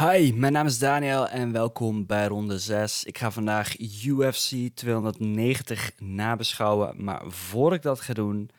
[0.00, 3.04] Hi, mijn naam is Daniel en welkom bij ronde 6.
[3.04, 8.50] Ik ga vandaag UFC 290 nabeschouwen, maar voor ik dat ga doen,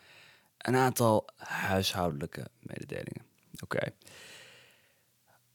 [0.58, 3.26] een aantal huishoudelijke mededelingen.
[3.64, 3.80] Oké.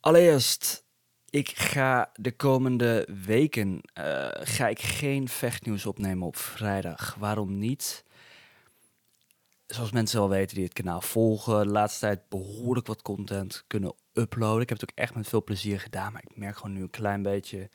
[0.00, 0.84] Allereerst,
[1.30, 7.16] ik ga de komende weken uh, ga ik geen vechtnieuws opnemen op vrijdag.
[7.18, 8.03] Waarom niet?
[9.66, 13.94] Zoals mensen wel weten die het kanaal volgen, de laatste tijd behoorlijk wat content kunnen
[14.12, 14.62] uploaden.
[14.62, 16.90] Ik heb het ook echt met veel plezier gedaan, maar ik merk gewoon nu een
[16.90, 17.70] klein beetje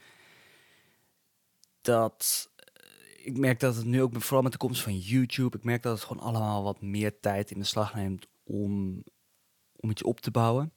[1.82, 5.64] dat eh, ik merk dat het nu ook vooral met de komst van YouTube, ik
[5.64, 9.04] merk dat het gewoon allemaal wat meer tijd in de slag neemt om
[9.82, 10.74] om iets op te bouwen.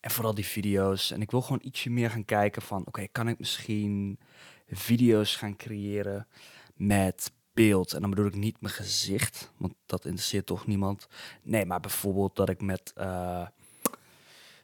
[0.00, 1.10] En vooral die video's.
[1.10, 4.18] En ik wil gewoon ietsje meer gaan kijken van, oké, kan ik misschien
[4.66, 6.28] video's gaan creëren
[6.74, 7.92] met beeld.
[7.92, 11.06] En dan bedoel ik niet mijn gezicht, want dat interesseert toch niemand.
[11.42, 13.46] Nee, maar bijvoorbeeld dat ik met, uh,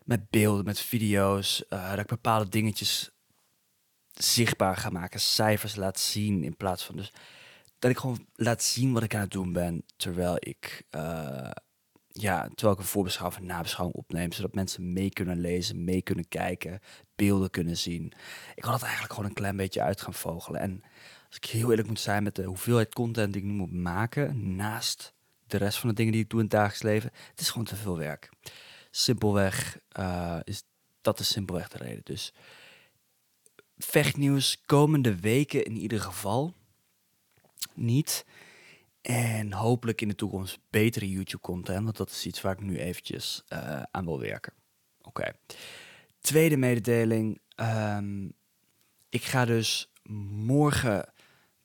[0.05, 3.11] met beelden, met video's, uh, dat ik bepaalde dingetjes
[4.11, 7.13] zichtbaar ga maken, cijfers laat zien in plaats van dus
[7.79, 11.51] dat ik gewoon laat zien wat ik aan het doen ben terwijl ik uh,
[12.13, 16.29] ja, terwijl ik een voorbeschouwing en nabeschouwing opneem, zodat mensen mee kunnen lezen, mee kunnen
[16.29, 16.81] kijken,
[17.17, 18.13] beelden kunnen zien.
[18.55, 20.61] Ik wil dat eigenlijk gewoon een klein beetje uit gaan vogelen.
[20.61, 20.83] En
[21.31, 24.57] als ik heel eerlijk moet zijn met de hoeveelheid content die ik nu moet maken,
[24.57, 25.15] naast
[25.47, 27.67] de rest van de dingen die ik doe in het dagelijks leven, het is gewoon
[27.67, 28.31] te veel werk.
[28.91, 30.63] Simpelweg uh, is
[31.01, 32.01] dat is simpelweg de reden.
[32.05, 32.33] Dus
[33.79, 36.55] vechtnieuws komende weken in ieder geval
[37.75, 38.27] niet.
[39.01, 43.45] En hopelijk in de toekomst betere YouTube-content, want dat is iets waar ik nu eventjes
[43.49, 44.53] uh, aan wil werken.
[45.03, 45.33] Oké.
[46.21, 47.41] Tweede mededeling.
[47.57, 48.33] Um,
[49.09, 49.91] ik ga dus
[50.31, 51.13] morgen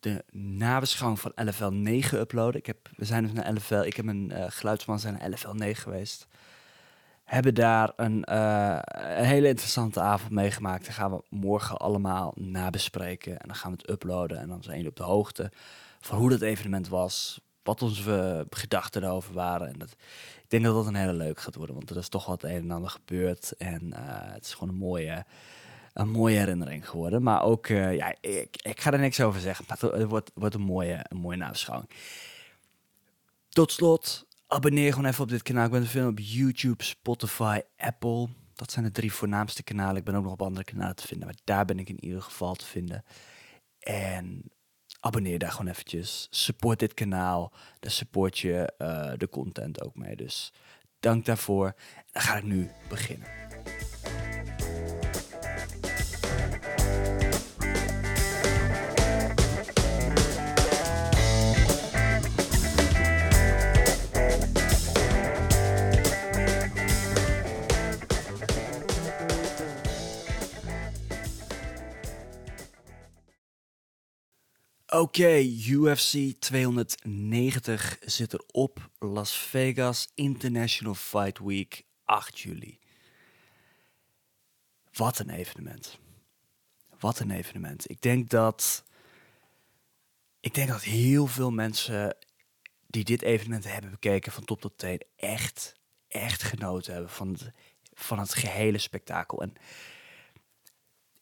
[0.06, 2.60] de nabeschouwing van LFL 9 uploaden.
[2.60, 5.52] Ik heb, we zijn dus naar LFL, ik heb een uh, geluidsman zijn naar LFL
[5.52, 6.28] 9 geweest.
[7.24, 10.86] Hebben daar een, uh, een hele interessante avond meegemaakt.
[10.86, 13.32] Dan gaan we morgen allemaal nabespreken.
[13.32, 14.40] En dan gaan we het uploaden.
[14.40, 15.52] En dan zijn jullie op de hoogte
[16.00, 17.42] van hoe dat evenement was.
[17.64, 19.68] Wat onze gedachten erover waren.
[19.68, 19.92] En dat,
[20.44, 21.76] ik denk dat dat een hele leuk gaat worden.
[21.76, 23.54] Want er is toch wat een en ander gebeurd.
[23.58, 23.94] En
[24.34, 25.26] het is gewoon een mooie
[25.96, 27.24] een mooie herinnering geworden.
[27.24, 29.66] Maar ook, uh, ja, ik, ik, ga er niks over zeggen.
[29.68, 31.54] Maar het wordt, wordt een mooie, een mooie.
[33.50, 35.66] Tot slot, abonneer gewoon even op dit kanaal.
[35.66, 38.28] Ik ben te vinden op YouTube, Spotify, Apple.
[38.54, 39.96] Dat zijn de drie voornaamste kanalen.
[39.96, 41.28] Ik ben ook nog op andere kanalen te vinden.
[41.28, 43.04] Maar daar ben ik in ieder geval te vinden.
[43.80, 44.52] En
[45.00, 46.28] abonneer daar gewoon eventjes.
[46.30, 47.54] Support dit kanaal.
[47.80, 50.16] Daar support je uh, de content ook mee.
[50.16, 50.54] Dus
[51.00, 51.74] dank daarvoor.
[52.12, 53.45] Dan ga ik nu beginnen.
[74.96, 78.90] Oké, UFC 290 zit erop.
[79.00, 82.80] Las Vegas International Fight Week, 8 juli.
[84.94, 86.00] Wat een evenement.
[87.00, 87.90] Wat een evenement.
[87.90, 88.84] Ik denk dat.
[90.40, 92.18] Ik denk dat heel veel mensen
[92.88, 95.76] die dit evenement hebben bekeken van top tot teen echt,
[96.08, 97.52] echt genoten hebben van het,
[97.94, 99.42] van het gehele spektakel.
[99.42, 99.54] En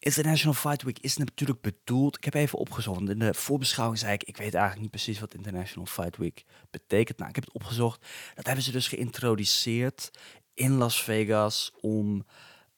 [0.04, 2.16] International Fight Week is natuurlijk bedoeld.
[2.16, 3.08] Ik heb even opgezocht.
[3.08, 7.18] In de voorbeschouwing zei ik: Ik weet eigenlijk niet precies wat International Fight Week betekent.
[7.18, 8.06] Nou, ik heb het opgezocht.
[8.34, 10.10] Dat hebben ze dus geïntroduceerd
[10.54, 12.26] in Las Vegas om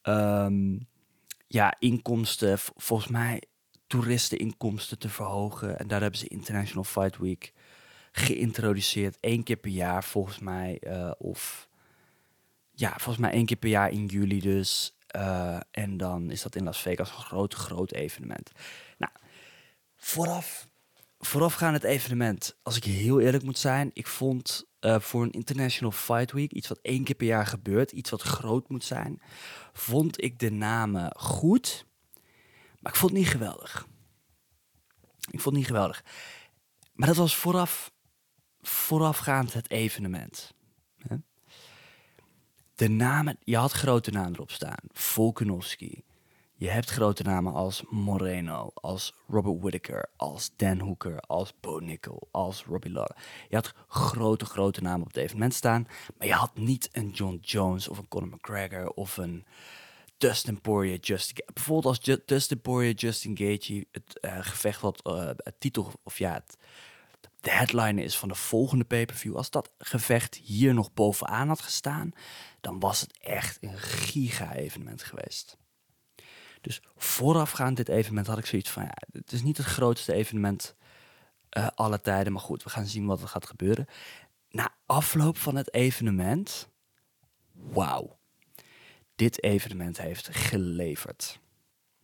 [0.02, 0.88] um,
[1.46, 3.42] ja, inkomsten, volgens mij
[3.86, 5.78] toeristeninkomsten te verhogen.
[5.78, 7.52] En daar hebben ze International Fight Week
[8.12, 9.18] geïntroduceerd.
[9.20, 10.80] Eén keer per jaar, volgens mij.
[10.86, 11.68] Uh, of
[12.72, 14.95] ja, volgens mij één keer per jaar in juli dus.
[15.16, 18.50] Uh, en dan is dat in Las Vegas een groot, groot evenement.
[18.98, 19.12] Nou,
[19.96, 20.68] vooraf,
[21.18, 25.92] voorafgaand het evenement, als ik heel eerlijk moet zijn, ik vond uh, voor een International
[25.92, 29.22] Fight Week, iets wat één keer per jaar gebeurt, iets wat groot moet zijn,
[29.72, 31.86] vond ik de namen goed,
[32.80, 33.86] maar ik vond het niet geweldig.
[35.30, 36.04] Ik vond het niet geweldig.
[36.92, 37.92] Maar dat was vooraf,
[38.60, 40.54] voorafgaand het evenement
[42.76, 44.78] de namen, je had grote namen erop staan.
[44.92, 46.04] Volkanovski.
[46.58, 52.28] Je hebt grote namen als Moreno, als Robert Whittaker, als Dan Hooker, als Bo Nickel,
[52.30, 53.16] als Robbie Lawler.
[53.48, 55.86] Je had grote, grote namen op het evenement staan,
[56.18, 59.46] maar je had niet een John Jones of een Conor McGregor of een
[60.18, 65.54] Dustin Poirier, Justin Bijvoorbeeld als Dustin Poirier, Justin Gaethje het uh, gevecht wat uh, het
[65.58, 66.56] titel, of ja, het,
[67.46, 69.36] de headline is van de volgende pay-per-view.
[69.36, 72.12] Als dat gevecht hier nog bovenaan had gestaan,
[72.60, 75.56] dan was het echt een giga-evenement geweest.
[76.60, 80.74] Dus voorafgaand dit evenement had ik zoiets van, ja, het is niet het grootste evenement
[81.50, 83.86] uh, alle tijden, maar goed, we gaan zien wat er gaat gebeuren.
[84.50, 86.68] Na afloop van het evenement,
[87.52, 88.18] wauw,
[89.14, 91.38] dit evenement heeft geleverd.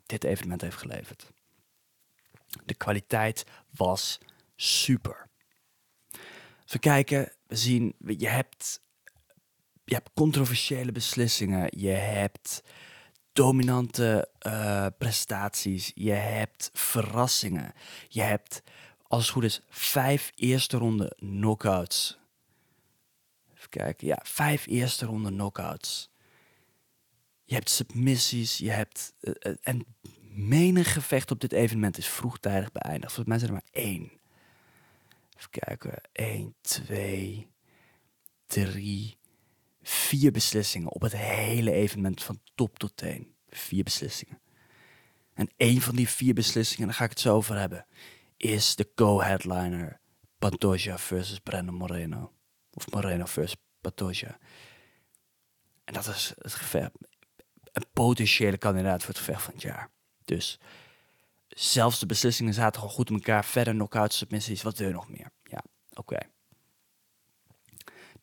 [0.06, 1.32] Dit evenement heeft geleverd.
[2.64, 4.18] De kwaliteit was
[4.56, 5.30] super.
[6.72, 8.80] We kijken, we zien, je hebt,
[9.84, 12.62] je hebt controversiële beslissingen, je hebt
[13.32, 17.72] dominante uh, prestaties, je hebt verrassingen,
[18.08, 18.62] je hebt,
[19.02, 22.18] als het goed is, vijf eerste ronde knockouts.
[23.56, 26.10] Even kijken, ja, vijf eerste ronde knockouts.
[27.44, 29.14] Je hebt submissies, je hebt.
[29.20, 29.86] Uh, en
[30.30, 33.12] menig gevecht op dit evenement is vroegtijdig beëindigd.
[33.12, 34.21] Volgens mij zijn er maar één.
[35.42, 36.00] Even kijken.
[36.12, 37.50] 1, 2,
[38.46, 39.18] 3,
[39.82, 43.34] vier beslissingen op het hele evenement van top tot teen.
[43.48, 44.40] Vier beslissingen.
[45.34, 47.86] En één van die vier beslissingen, daar ga ik het zo over hebben,
[48.36, 50.00] is de co-headliner
[50.38, 52.32] Pantoja versus Brandon Moreno.
[52.72, 54.38] Of Moreno versus Pantoja.
[55.84, 56.90] En dat is het gevecht.
[57.72, 59.90] Een potentiële kandidaat voor het gevecht van het jaar.
[60.24, 60.60] Dus
[61.54, 63.44] zelfs de beslissingen zaten al goed in elkaar.
[63.44, 65.30] Verder knockouts, submissies, wat wil je nog meer?
[65.42, 65.62] Ja,
[65.94, 66.18] oké.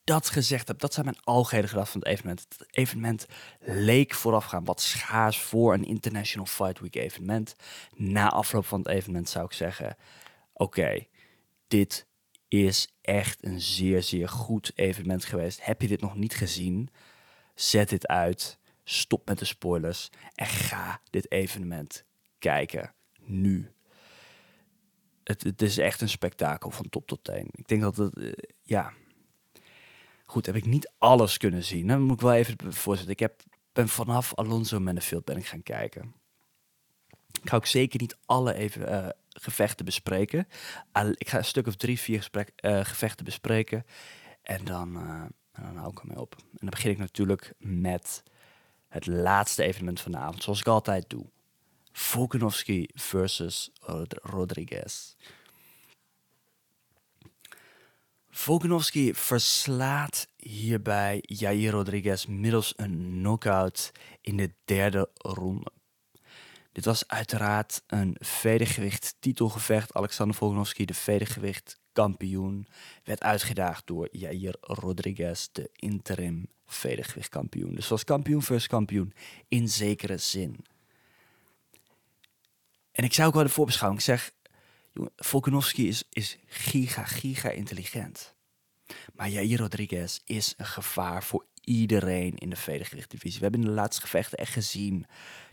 [0.03, 2.45] Dat gezegd heb, dat zijn mijn algehele gedachten van het evenement.
[2.49, 3.25] Het evenement
[3.59, 7.55] leek voorafgaan wat schaars voor een International Fight Week evenement.
[7.95, 9.97] Na afloop van het evenement zou ik zeggen,
[10.53, 11.05] oké,
[11.67, 12.07] dit
[12.47, 15.65] is echt een zeer, zeer goed evenement geweest.
[15.65, 16.89] Heb je dit nog niet gezien?
[17.55, 22.05] Zet dit uit stop met de spoilers en ga dit evenement
[22.39, 22.93] kijken.
[23.29, 23.71] Nu.
[25.23, 27.49] Het, het is echt een spektakel van top tot teen.
[27.51, 28.33] Ik denk dat het, uh,
[28.63, 28.93] ja.
[30.25, 31.87] Goed, heb ik niet alles kunnen zien.
[31.87, 33.13] Dan moet ik wel even voorzetten.
[33.13, 33.41] Ik heb,
[33.73, 36.13] ben vanaf Alonso Manfield ben ik gaan kijken.
[37.41, 40.47] Ik ga ook zeker niet alle even, uh, gevechten bespreken.
[41.13, 43.85] ik ga een stuk of drie, vier uh, gevechten bespreken.
[44.41, 44.93] En dan,
[45.51, 46.35] dan hou ik ermee op.
[46.37, 48.23] En dan begin ik natuurlijk met
[48.87, 51.25] het laatste evenement van de avond, zoals ik altijd doe.
[51.91, 53.71] Volkanovski versus
[54.21, 55.15] Rodriguez.
[58.29, 63.91] Volkanovski verslaat hierbij Jair Rodriguez middels een knockout
[64.21, 65.71] in de derde ronde.
[66.71, 69.93] Dit was uiteraard een vedergewicht titelgevecht.
[69.93, 72.67] Alexander Volkanovski, de vedergewicht kampioen,
[73.03, 77.75] werd uitgedaagd door Jair Rodriguez, de interim vedergewichtkampioen.
[77.75, 79.13] Dus was kampioen versus kampioen
[79.47, 80.65] in zekere zin.
[82.99, 84.31] En ik zou ook wel de voorbeschouwing zeg,
[85.15, 88.35] Volkanovski is, is giga, giga intelligent.
[89.13, 93.37] Maar Jair Rodriguez is een gevaar voor iedereen in de vedergewichtdivisie.
[93.37, 95.05] We hebben in de laatste gevechten echt gezien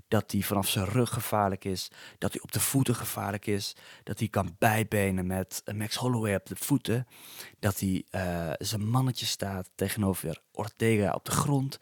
[0.08, 4.18] dat hij vanaf zijn rug gevaarlijk is, dat hij op de voeten gevaarlijk is, dat
[4.18, 7.06] hij kan bijbenen met Max Holloway op de voeten,
[7.58, 11.78] dat hij uh, zijn mannetje staat tegenover Ortega op de grond.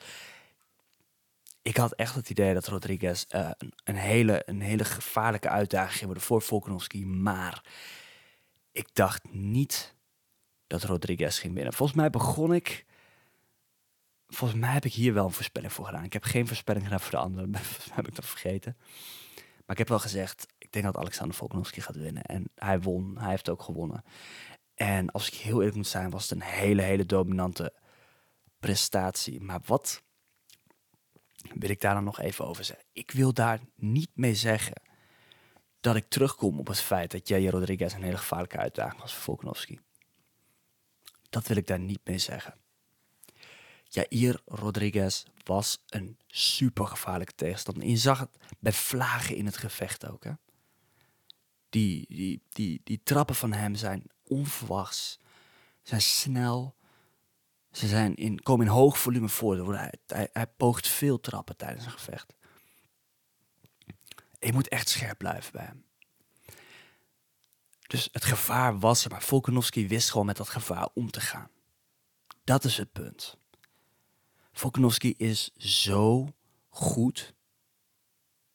[1.65, 5.93] Ik had echt het idee dat Rodriguez uh, een, een, hele, een hele gevaarlijke uitdaging
[5.93, 7.65] ging worden voor Volkanovski, maar
[8.73, 9.95] ik dacht niet
[10.67, 11.73] dat Rodriguez ging winnen.
[11.73, 12.85] Volgens mij begon ik
[14.35, 16.05] volgens mij heb ik hier wel een voorspelling voor gedaan.
[16.05, 17.55] Ik heb geen voorspelling gedaan voor de anderen.
[17.65, 18.77] Volgens heb ik dat vergeten.
[19.35, 22.23] Maar ik heb wel gezegd, ik denk dat Alexander Volkanovski gaat winnen.
[22.23, 23.19] En hij won.
[23.19, 24.05] Hij heeft ook gewonnen.
[24.75, 27.73] En als ik heel eerlijk moet zijn, was het een hele, hele dominante
[28.59, 29.41] prestatie.
[29.41, 30.03] Maar wat
[31.55, 32.87] wil ik daar dan nog even over zeggen?
[32.93, 34.83] Ik wil daar niet mee zeggen
[35.81, 39.23] dat ik terugkom op het feit dat Jair Rodriguez een hele gevaarlijke uitdaging was voor
[39.23, 39.79] Volkanovski.
[41.31, 42.55] Dat wil ik daar niet mee zeggen.
[43.89, 47.89] Jair Rodriguez was een super gevaarlijke tegenstander.
[47.89, 50.25] je zag het bij vlagen in het gevecht ook.
[50.25, 50.33] Hè?
[51.69, 55.19] Die, die, die, die trappen van hem zijn onverwachts,
[55.83, 56.75] zijn snel.
[57.77, 59.75] Ze zijn in, komen in hoog volume voor.
[59.77, 62.35] Hij, hij, hij poogt veel trappen tijdens een gevecht.
[64.39, 65.85] je moet echt scherp blijven bij hem.
[67.87, 71.51] Dus het gevaar was er, maar Volkanovski wist gewoon met dat gevaar om te gaan.
[72.45, 73.37] Dat is het punt.
[74.53, 76.29] Volkanovski is zo
[76.69, 77.35] goed.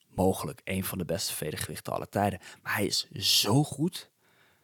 [0.08, 2.40] Mogelijk een van de beste vedergewichten aller tijden.
[2.62, 4.10] Maar hij is zo goed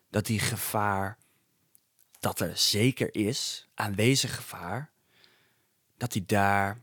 [0.10, 1.18] dat die gevaar,
[2.25, 4.91] dat er zeker is, aanwezig gevaar,
[5.98, 6.82] dat hij daar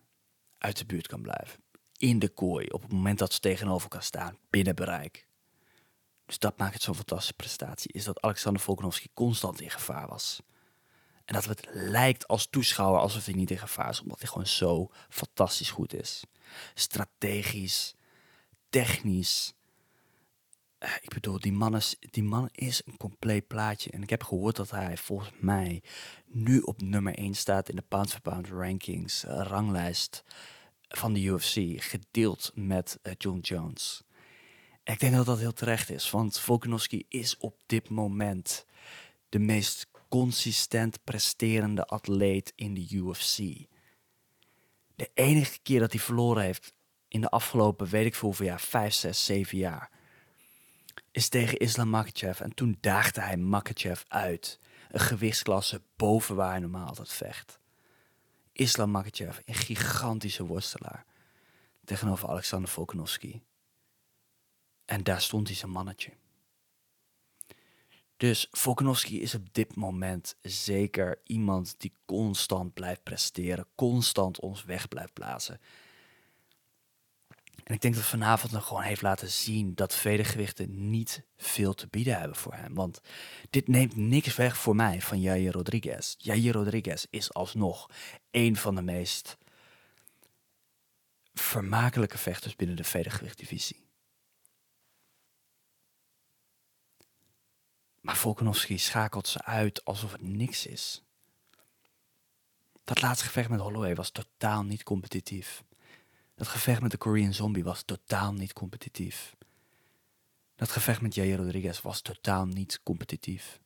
[0.59, 1.63] uit de buurt kan blijven.
[1.97, 5.27] In de kooi, op het moment dat ze tegenover kan staan, binnen bereik.
[6.27, 10.41] Dus dat maakt het zo'n fantastische prestatie, is dat Alexander Volkanovski constant in gevaar was.
[11.25, 14.47] En dat het lijkt als toeschouwer alsof hij niet in gevaar is, omdat hij gewoon
[14.47, 16.25] zo fantastisch goed is.
[16.75, 17.95] Strategisch,
[18.69, 19.55] technisch.
[20.83, 23.91] Eh, ik bedoel, die man, is, die man is een compleet plaatje.
[23.91, 25.83] En ik heb gehoord dat hij volgens mij
[26.27, 30.25] nu op nummer 1 staat in de pound for pound rankings, eh, ranglijst
[30.89, 34.03] van de UFC, gedeeld met uh, John Jones.
[34.85, 38.67] Ik denk dat dat heel terecht is, want Volkanovski is op dit moment
[39.29, 43.37] de meest consistent presterende atleet in de UFC.
[44.95, 46.73] De enige keer dat hij verloren heeft
[47.09, 49.91] in de afgelopen, weet ik veel hoeveel jaar, 5, 6, 7 jaar,
[51.13, 52.41] is tegen Islam Makachev.
[52.41, 54.59] En toen daagde hij Makachev uit.
[54.91, 57.61] Een gewichtsklasse boven waar hij normaal altijd vecht.
[58.53, 61.05] Islam Makachev, een gigantische worstelaar.
[61.85, 63.43] Tegenover Alexander Volkanovski.
[64.85, 66.13] En daar stond hij zijn mannetje.
[68.17, 74.89] Dus Volkanovski is op dit moment zeker iemand die constant blijft presteren, constant ons weg
[74.89, 75.61] blijft blazen.
[77.65, 81.87] En ik denk dat vanavond nog gewoon heeft laten zien dat vedergewichten niet veel te
[81.87, 82.75] bieden hebben voor hem.
[82.75, 83.01] Want
[83.51, 86.15] dit neemt niks weg voor mij van Jair Rodriguez.
[86.19, 87.91] Jair Rodriguez is alsnog
[88.31, 89.37] een van de meest
[91.35, 93.87] vermakelijke vechters binnen de vedergewichtdivisie.
[98.01, 101.03] Maar Volkanovski schakelt ze uit alsof het niks is.
[102.85, 105.63] Dat laatste gevecht met Holloway was totaal niet competitief.
[106.43, 109.37] Dat gevecht met de Korean Zombie was totaal niet competitief.
[110.55, 113.61] Dat gevecht met Jair Rodriguez was totaal niet competitief.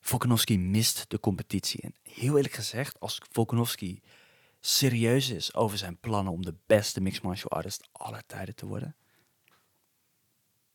[0.00, 1.80] Volkanovski mist de competitie.
[1.80, 4.02] En heel eerlijk gezegd, als Volkanovski
[4.60, 8.96] serieus is over zijn plannen om de beste mixed martial artist aller tijden te worden.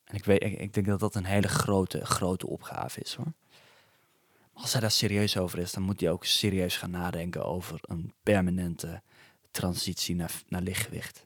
[0.03, 3.33] En ik, weet, ik, ik denk dat dat een hele grote, grote opgave is hoor
[4.53, 8.13] als hij daar serieus over is, dan moet hij ook serieus gaan nadenken over een
[8.23, 9.01] permanente
[9.51, 11.25] transitie naar, naar lichtgewicht.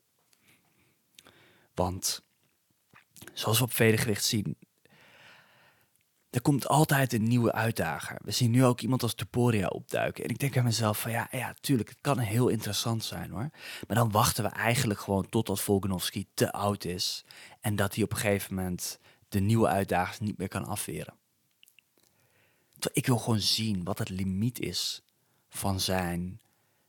[1.73, 2.21] Want
[3.33, 4.57] zoals we op vedergewicht zien,
[6.29, 8.17] er komt altijd een nieuwe uitdager.
[8.23, 10.23] We zien nu ook iemand als Tuporia opduiken.
[10.23, 13.49] En ik denk aan mezelf van ja, ja, tuurlijk, het kan heel interessant zijn hoor.
[13.87, 17.25] Maar dan wachten we eigenlijk gewoon totdat Volkanovski te oud is.
[17.61, 21.13] En dat hij op een gegeven moment de nieuwe uitdagers niet meer kan afweren.
[22.93, 25.01] Ik wil gewoon zien wat het limiet is
[25.49, 26.39] van zijn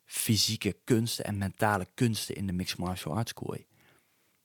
[0.05, 3.67] fysieke kunsten en mentale kunsten in de mixed martial arts kooi.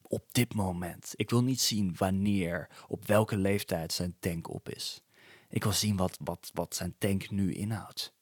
[0.01, 1.13] Op dit moment.
[1.15, 5.01] Ik wil niet zien wanneer, op welke leeftijd zijn tank op is.
[5.49, 8.13] Ik wil zien wat, wat, wat zijn tank nu inhoudt.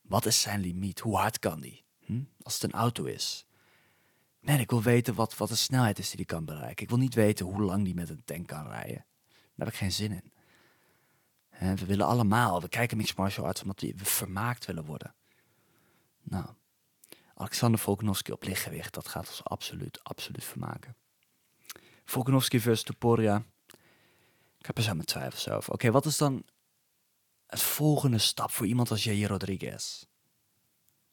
[0.00, 1.00] Wat is zijn limiet?
[1.00, 1.84] Hoe hard kan die?
[2.04, 2.22] Hm?
[2.42, 3.46] Als het een auto is.
[4.40, 6.82] Nee, ik wil weten wat, wat de snelheid is die hij kan bereiken.
[6.82, 9.04] Ik wil niet weten hoe lang die met een tank kan rijden.
[9.28, 10.32] Daar heb ik geen zin in
[11.60, 15.14] we willen allemaal, we kijken mixed martial arts omdat we vermaakt willen worden.
[16.22, 16.46] Nou,
[17.34, 20.96] Alexander Volkanovski op lichtgewicht, dat gaat ons absoluut, absoluut vermaken.
[22.04, 23.44] Volkanovski versus Toporia.
[24.58, 25.72] Ik heb er zo mijn twijfels over.
[25.72, 26.44] Oké, wat is dan
[27.46, 30.04] het volgende stap voor iemand als Jair Rodriguez?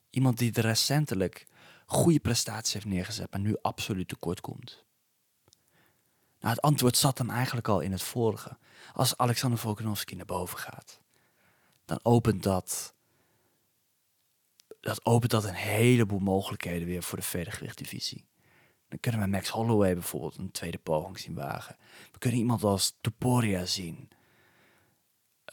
[0.09, 1.47] Iemand die recentelijk
[1.85, 4.85] goede prestaties heeft neergezet, maar nu absoluut tekort komt.
[6.39, 8.57] Nou, het antwoord zat hem eigenlijk al in het vorige.
[8.93, 10.99] Als Alexander Volkanovski naar boven gaat,
[11.85, 12.95] dan opent dat,
[14.79, 18.25] dat opent dat een heleboel mogelijkheden weer voor de vedergewichtdivisie.
[18.89, 21.75] Dan kunnen we Max Holloway bijvoorbeeld een tweede poging zien wagen.
[22.11, 24.09] We kunnen iemand als Toporia zien,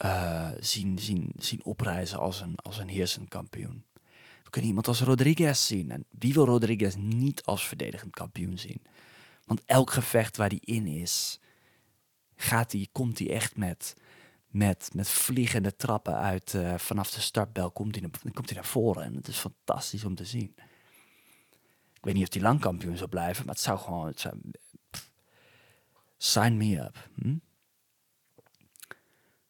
[0.03, 3.85] uh, zien, zien, zien oprijzen als een, als een heersend kampioen.
[4.43, 5.91] We kunnen iemand als Rodriguez zien.
[5.91, 8.81] En wie wil Rodriguez niet als verdedigend kampioen zien?
[9.45, 11.39] Want elk gevecht waar hij in is,
[12.35, 13.95] gaat die, komt hij echt met,
[14.47, 17.71] met, met vliegende trappen uit uh, vanaf de startbel.
[17.71, 18.09] Komt hij,
[18.53, 20.53] naar, voren en het is fantastisch om te zien.
[21.93, 24.11] Ik weet niet of hij lang kampioen zou blijven, maar het zou gewoon.
[24.15, 24.35] Zou,
[26.17, 27.09] sign me up.
[27.15, 27.37] Hm?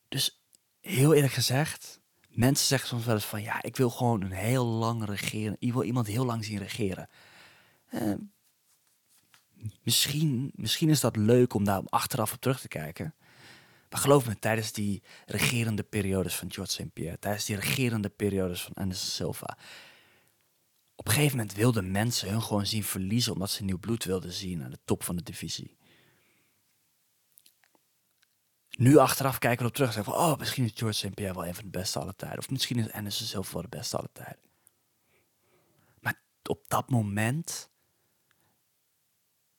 [0.07, 0.41] Dus
[0.81, 1.99] heel eerlijk gezegd,
[2.29, 5.55] mensen zeggen soms wel eens van ja, ik wil gewoon een heel lang regeren.
[5.59, 7.09] Ik wil iemand heel lang zien regeren.
[7.91, 8.13] Uh,
[9.83, 13.13] misschien, misschien is dat leuk om daar achteraf op terug te kijken.
[13.89, 16.93] Maar geloof me, tijdens die regerende periodes van George St.
[16.93, 19.57] Pierre, tijdens die regerende periodes van Anderson Silva,
[20.95, 24.31] op een gegeven moment wilden mensen hun gewoon zien verliezen omdat ze nieuw bloed wilden
[24.31, 25.77] zien aan de top van de divisie.
[28.69, 31.13] Nu achteraf kijken we op terug en zeggen van, oh, misschien is George St.
[31.13, 32.39] Pierre wel een van de beste alle tijden.
[32.39, 34.43] Of misschien is Anderson Silva wel de beste alle tijden.
[35.99, 37.69] Maar op dat moment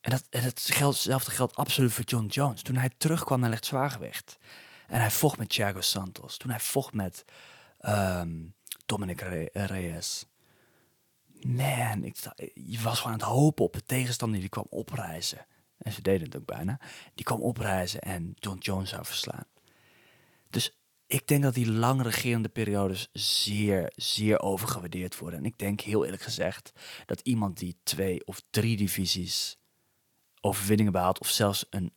[0.06, 2.62] en, dat, hetzelfde geldt absoluut voor John Jones.
[2.62, 4.36] Toen hij terugkwam naar zwaargewicht.
[4.86, 6.36] En hij vocht met Thiago Santos.
[6.36, 7.24] Toen hij vocht met
[7.80, 8.54] um,
[8.86, 9.20] Dominic
[9.52, 10.26] Reyes.
[11.40, 12.16] man, ik,
[12.54, 15.46] je was gewoon aan het hopen op de tegenstander die kwam opreizen.
[15.78, 16.80] En ze deden het ook bijna.
[17.14, 19.46] Die kwam opreizen en John Jones zou verslaan.
[20.50, 25.38] Dus ik denk dat die lang regerende periodes zeer, zeer overgewaardeerd worden.
[25.38, 26.72] En ik denk heel eerlijk gezegd
[27.06, 29.58] dat iemand die twee of drie divisies
[30.46, 31.92] overwinningen behaalt, of zelfs een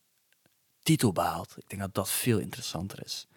[0.83, 3.27] titel behaalt, ik denk dat dat veel interessanter is.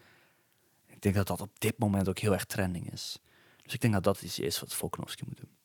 [0.86, 3.18] Ik denk dat dat op dit moment ook heel erg trending is.
[3.62, 5.56] Dus ik denk dat dat iets is wat Volkanovski moet doen.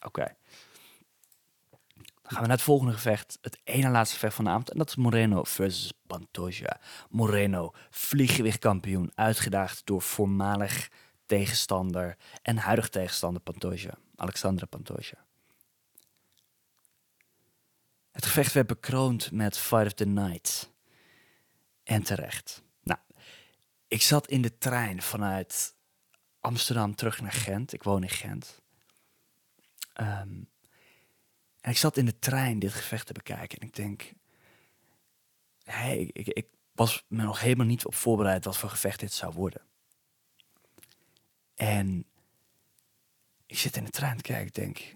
[0.00, 0.34] Oké.
[2.22, 3.38] Dan gaan we naar het volgende gevecht.
[3.40, 4.70] Het ene laatste gevecht van de avond.
[4.70, 6.80] En dat is Moreno versus Pantoja.
[7.08, 10.90] Moreno, vlieggewichtkampioen, uitgedaagd door voormalig
[11.26, 13.94] tegenstander en huidig tegenstander Pantoja.
[14.16, 15.24] Alexandra Pantoja.
[18.12, 20.70] Het gevecht werd bekroond met Fight of the Night.
[21.82, 22.62] En terecht.
[22.82, 23.00] Nou,
[23.88, 25.74] ik zat in de trein vanuit
[26.40, 27.72] Amsterdam terug naar Gent.
[27.72, 28.60] Ik woon in Gent.
[30.00, 30.50] Um,
[31.60, 33.58] en ik zat in de trein dit gevecht te bekijken.
[33.58, 34.12] En ik denk,
[35.64, 39.32] hey, ik, ik was me nog helemaal niet op voorbereid wat voor gevecht dit zou
[39.32, 39.62] worden.
[41.54, 42.06] En
[43.46, 44.94] ik zit in de trein te kijken, ik denk,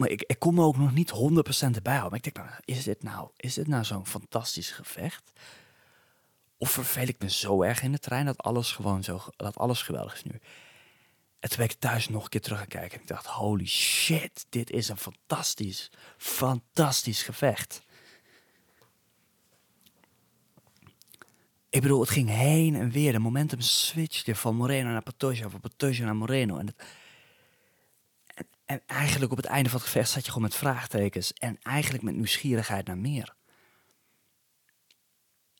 [0.00, 2.18] maar ik, ik kom me ook nog niet 100% erbij houden.
[2.18, 5.32] Ik denk, nou, is dit nou, is dit nou zo'n fantastisch gevecht?
[6.56, 9.82] Of verveel ik me zo erg in de trein dat alles gewoon zo, dat alles
[9.82, 10.40] geweldig is nu?
[11.38, 12.96] En toen ben ik thuis nog een keer terug gaan kijken.
[12.96, 17.82] En ik dacht, holy shit, dit is een fantastisch, fantastisch gevecht.
[21.70, 23.12] Ik bedoel, het ging heen en weer.
[23.12, 26.56] De momentum switchte van Moreno naar Patoja, van Patoja naar Moreno.
[26.56, 26.82] En, het,
[28.70, 31.32] en, en, eigenlijk op het einde van het gevecht zat je gewoon met vraagtekens.
[31.32, 33.34] En eigenlijk met nieuwsgierigheid naar meer.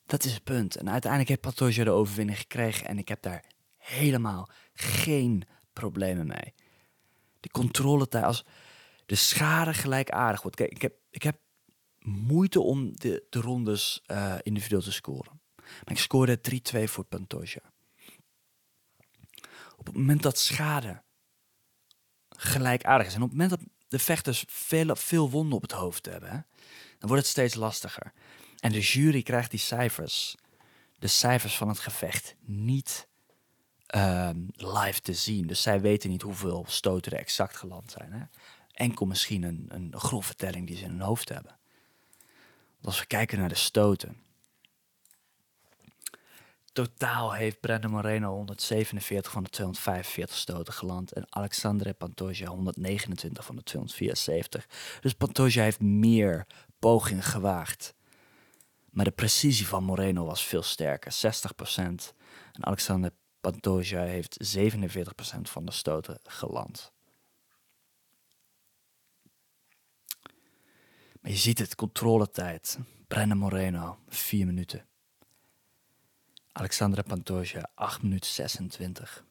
[0.06, 0.76] Dat is het punt.
[0.76, 2.86] En uiteindelijk heeft Patoja de overwinning gekregen.
[2.86, 3.44] En ik heb daar
[3.76, 6.54] helemaal geen problemen mee.
[7.40, 8.44] De controletijd, als
[9.06, 10.56] de schade gelijkaardig wordt.
[10.56, 11.38] Kijk, ik heb, ik heb
[11.98, 15.40] moeite om de, de rondes uh, individueel te scoren.
[15.56, 16.40] Maar ik scoorde
[16.78, 17.72] 3-2 voor Pantoja.
[19.76, 21.02] Op het moment dat schade
[22.42, 26.06] gelijkaardig is en op het moment dat de vechters veel, veel wonden op het hoofd
[26.06, 26.46] hebben,
[26.98, 28.12] dan wordt het steeds lastiger.
[28.58, 30.36] En de jury krijgt die cijfers,
[30.98, 33.08] de cijfers van het gevecht, niet
[33.90, 35.46] Ehm, live te zien.
[35.46, 38.12] Dus zij weten niet hoeveel stoten er exact geland zijn.
[38.12, 38.24] Hè?
[38.72, 41.58] Enkel misschien een, een grove telling die ze in hun hoofd hebben.
[42.74, 44.16] Want als we kijken naar de stoten.
[46.72, 51.12] Totaal heeft Brandon Moreno 147 van de 245 stoten geland.
[51.12, 54.68] En Alexandre Pantoja 129 van de 274.
[55.00, 56.46] Dus Pantoja heeft meer
[56.78, 57.94] pogingen gewaagd.
[58.90, 62.14] Maar de precisie van Moreno was veel sterker, 60%.
[62.52, 66.92] En Alexander Pantoja heeft 47% van de stoten geland.
[71.20, 72.78] Maar je ziet het, controletijd.
[73.08, 74.89] Brennan Moreno, 4 minuten.
[76.52, 79.24] Alexandra Pantoja, 8 minuten 26.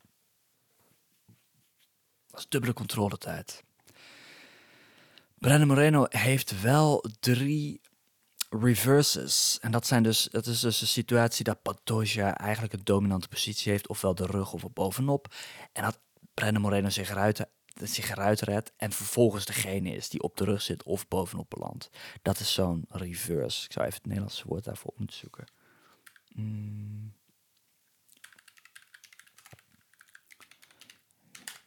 [2.28, 3.64] Dat is dubbele controletijd.
[5.38, 7.82] Brennan Moreno heeft wel drie
[8.50, 9.58] reverses.
[9.62, 13.72] En dat, zijn dus, dat is dus een situatie dat Pantoja eigenlijk een dominante positie
[13.72, 15.36] heeft, ofwel de rug of bovenop.
[15.74, 16.00] En dat
[16.34, 17.46] Brandon Moreno zich eruit,
[17.84, 21.90] zich eruit redt en vervolgens degene is die op de rug zit of bovenop belandt.
[22.22, 23.66] Dat is zo'n reverse.
[23.66, 25.46] Ik zou even het Nederlandse woord daarvoor moeten zoeken.
[26.40, 27.14] Mm.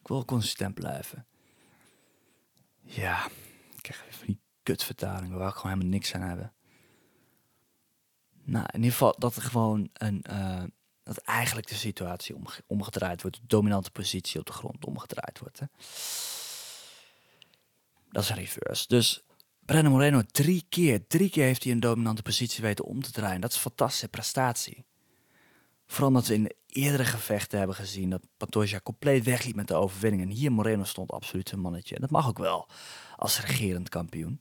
[0.00, 1.26] Ik wil consistent blijven.
[2.82, 3.26] Ja,
[3.74, 6.52] ik krijg even die kutvertaling waar ik gewoon helemaal niks aan hebben.
[8.44, 10.24] Nou, in ieder geval dat er gewoon een.
[10.30, 10.62] Uh,
[11.02, 13.36] dat eigenlijk de situatie omgedraaid wordt.
[13.36, 15.58] De dominante positie op de grond omgedraaid wordt.
[15.58, 15.66] Hè.
[18.10, 18.88] Dat is een reverse.
[18.88, 19.22] Dus
[19.64, 23.40] Brennan Moreno drie keer, drie keer heeft hij een dominante positie weten om te draaien.
[23.40, 24.84] Dat is een fantastische prestatie.
[25.86, 29.74] Vooral omdat we in de eerdere gevechten hebben gezien dat Pantoja compleet wegliep met de
[29.74, 30.22] overwinning.
[30.22, 31.94] En hier Moreno stond absoluut een mannetje.
[31.94, 32.68] En dat mag ook wel
[33.16, 34.40] als regerend kampioen.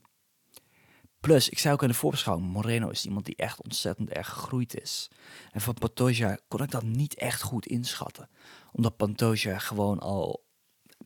[1.20, 4.80] Plus, ik zei ook in de voorbeschouwing, Moreno is iemand die echt ontzettend erg gegroeid
[4.80, 5.10] is.
[5.50, 8.28] En van Pantoja kon ik dat niet echt goed inschatten.
[8.72, 10.44] Omdat Pantoja gewoon al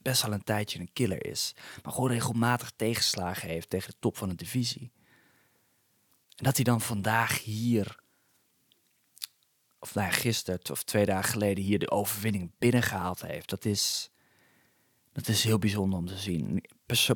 [0.07, 1.55] best wel een tijdje een killer is.
[1.83, 4.93] Maar gewoon regelmatig tegenslagen heeft tegen de top van de divisie.
[6.37, 7.99] En dat hij dan vandaag hier,
[9.79, 13.49] of nou gisteren of twee dagen geleden hier de overwinning binnengehaald heeft.
[13.49, 14.11] Dat is,
[15.13, 16.65] dat is heel bijzonder om te zien.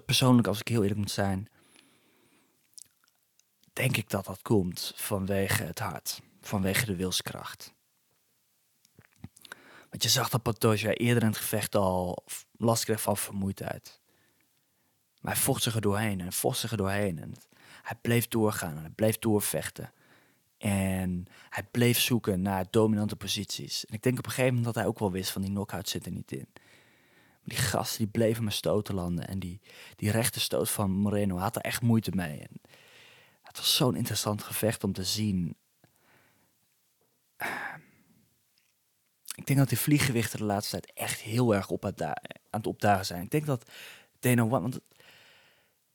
[0.05, 1.49] persoonlijk, als ik heel eerlijk moet zijn
[3.73, 7.75] denk ik dat dat komt vanwege het hart, vanwege de wilskracht.
[9.91, 12.25] Want je zag dat Pantoja eerder in het gevecht al
[12.61, 14.01] last kreeg van vermoeidheid.
[15.21, 17.19] Maar hij vocht zich er doorheen en vocht zich er doorheen.
[17.19, 17.35] En
[17.83, 19.93] hij bleef doorgaan en hij bleef doorvechten.
[20.59, 23.87] En hij bleef zoeken naar dominante posities.
[23.87, 25.89] En ik denk op een gegeven moment dat hij ook wel wist van die knockout
[25.89, 26.49] zit er niet in.
[27.45, 29.29] die gasten die bleven me stoten landen.
[29.29, 29.61] En die,
[29.97, 32.47] die rechte stoot van Moreno had er echt moeite mee.
[33.43, 35.57] Het was zo'n interessant gevecht om te zien.
[39.41, 42.15] Ik denk dat die vlieggewichten de laatste tijd echt heel erg op aan
[42.51, 43.23] het opdagen zijn.
[43.23, 43.71] Ik denk dat
[44.19, 44.81] Dana White, want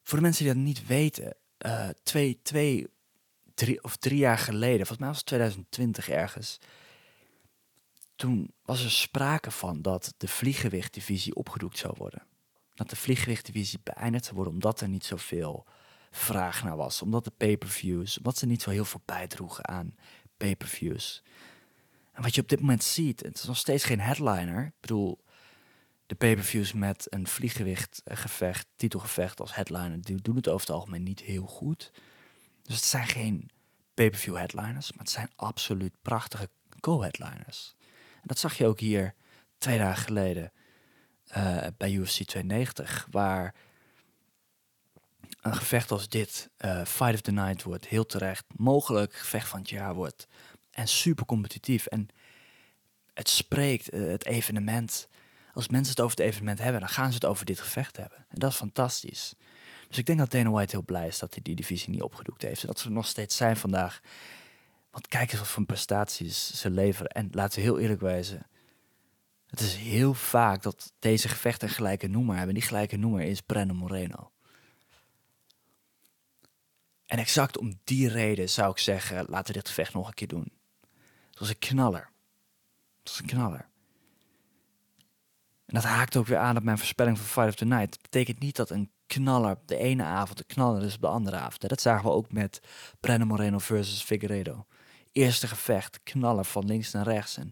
[0.04, 2.88] voor de mensen die dat niet weten, uh, twee, twee
[3.54, 6.60] drie of drie jaar geleden, volgens mij was het 2020 ergens,
[8.16, 12.24] toen was er sprake van dat de vlieggewichtdivisie opgedoekt zou worden.
[12.74, 15.66] Dat de vlieggewichtdivisie beëindigd zou worden omdat er niet zoveel
[16.12, 17.02] vraag naar was.
[17.02, 19.96] Omdat de pay-per-views, omdat ze niet zo heel veel bijdroegen aan
[20.38, 21.24] pay-per-views.
[22.16, 24.66] En wat je op dit moment ziet, het is nog steeds geen headliner.
[24.66, 25.24] Ik bedoel,
[26.06, 31.20] de pay-per-views met een vlieggewichtgevecht, titelgevecht als headliner, die doen het over het algemeen niet
[31.20, 31.92] heel goed.
[32.62, 33.50] Dus het zijn geen
[33.94, 36.50] pay-per-view headliners, maar het zijn absoluut prachtige
[36.80, 37.76] co-headliners.
[38.24, 39.14] Dat zag je ook hier
[39.58, 40.52] twee dagen geleden
[41.38, 43.56] uh, bij UFC 290, waar
[45.42, 49.60] een gevecht als dit, uh, Fight of the Night wordt, heel terecht, mogelijk gevecht van
[49.60, 50.28] het jaar wordt.
[50.76, 51.86] En super competitief.
[51.86, 52.08] En
[53.14, 55.08] het spreekt uh, het evenement.
[55.54, 58.26] Als mensen het over het evenement hebben, dan gaan ze het over dit gevecht hebben.
[58.30, 59.34] En dat is fantastisch.
[59.88, 62.42] Dus ik denk dat Dana White heel blij is dat hij die divisie niet opgedoekt
[62.42, 62.62] heeft.
[62.62, 64.00] En dat ze er nog steeds zijn vandaag.
[64.92, 67.12] Want kijk eens wat voor prestaties ze leveren.
[67.12, 68.48] En laten we heel eerlijk wijzen.
[69.48, 72.54] Het is heel vaak dat deze gevechten een gelijke noemer hebben.
[72.54, 74.32] Die gelijke noemer is Brandon Moreno.
[77.06, 80.28] En exact om die reden zou ik zeggen, laten we dit gevecht nog een keer
[80.28, 80.55] doen.
[81.36, 82.10] Het was een knaller.
[83.00, 83.68] Het was een knaller.
[85.66, 87.92] En dat haakt ook weer aan op mijn voorspelling van Fight of the Night.
[87.92, 91.38] Dat betekent niet dat een knaller de ene avond een knaller is op de andere
[91.38, 91.70] avond.
[91.70, 92.60] Dat zagen we ook met
[93.00, 94.66] Breno Moreno versus Figueiredo.
[95.12, 97.38] Eerste gevecht, knaller van links naar rechts.
[97.38, 97.52] En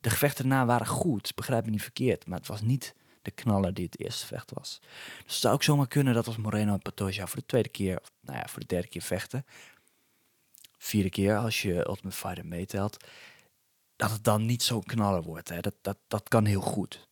[0.00, 2.26] de gevechten daarna waren goed, begrijp me niet verkeerd.
[2.26, 4.78] Maar het was niet de knaller die het eerste vecht was.
[5.24, 8.00] Dus het zou ook zomaar kunnen dat als Moreno en Patoja voor de tweede keer,
[8.20, 9.44] nou ja, voor de derde keer vechten.
[10.78, 13.04] Vierde keer als je Ultimate Fighter meetelt.
[13.96, 15.48] Dat het dan niet zo'n knaller wordt.
[15.48, 15.60] Hè.
[15.60, 17.08] Dat, dat, dat kan heel goed.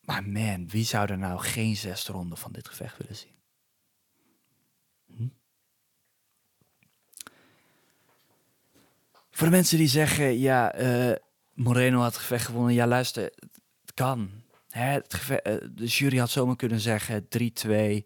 [0.00, 3.34] Maar man, wie zou er nou geen zesde ronde van dit gevecht willen zien?
[5.06, 5.28] Hm?
[9.30, 11.16] Voor de mensen die zeggen, ja, uh,
[11.52, 12.74] Moreno had het gevecht gewonnen.
[12.74, 13.22] Ja, luister,
[13.80, 14.30] het kan.
[14.68, 18.04] Hè, het gevecht, uh, de jury had zomaar kunnen zeggen 3-2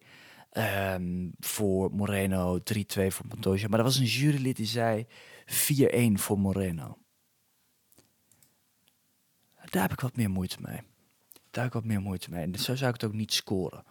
[0.56, 3.68] ehm, voor Moreno, 3-2 voor Montoya.
[3.68, 5.06] Maar er was een jurylid die zei
[5.46, 6.98] 4-1 voor Moreno.
[9.70, 10.80] Daar heb ik wat meer moeite mee
[11.56, 12.42] daar heb ik wat meer moeite mee.
[12.42, 13.84] En zo zou ik het ook niet scoren.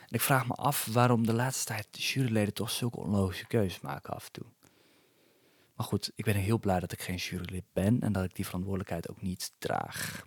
[0.00, 3.80] En ik vraag me af waarom de laatste tijd de juryleden toch zulke onlogische keuzes
[3.80, 4.46] maken af en toe.
[5.74, 8.44] Maar goed, ik ben heel blij dat ik geen jurylid ben en dat ik die
[8.44, 10.26] verantwoordelijkheid ook niet draag.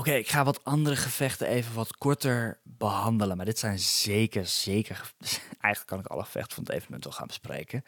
[0.00, 3.36] Oké, ik ga wat andere gevechten even wat korter behandelen.
[3.36, 5.12] Maar dit zijn zeker, zeker.
[5.60, 7.82] Eigenlijk kan ik alle gevechten van het evenement wel gaan bespreken.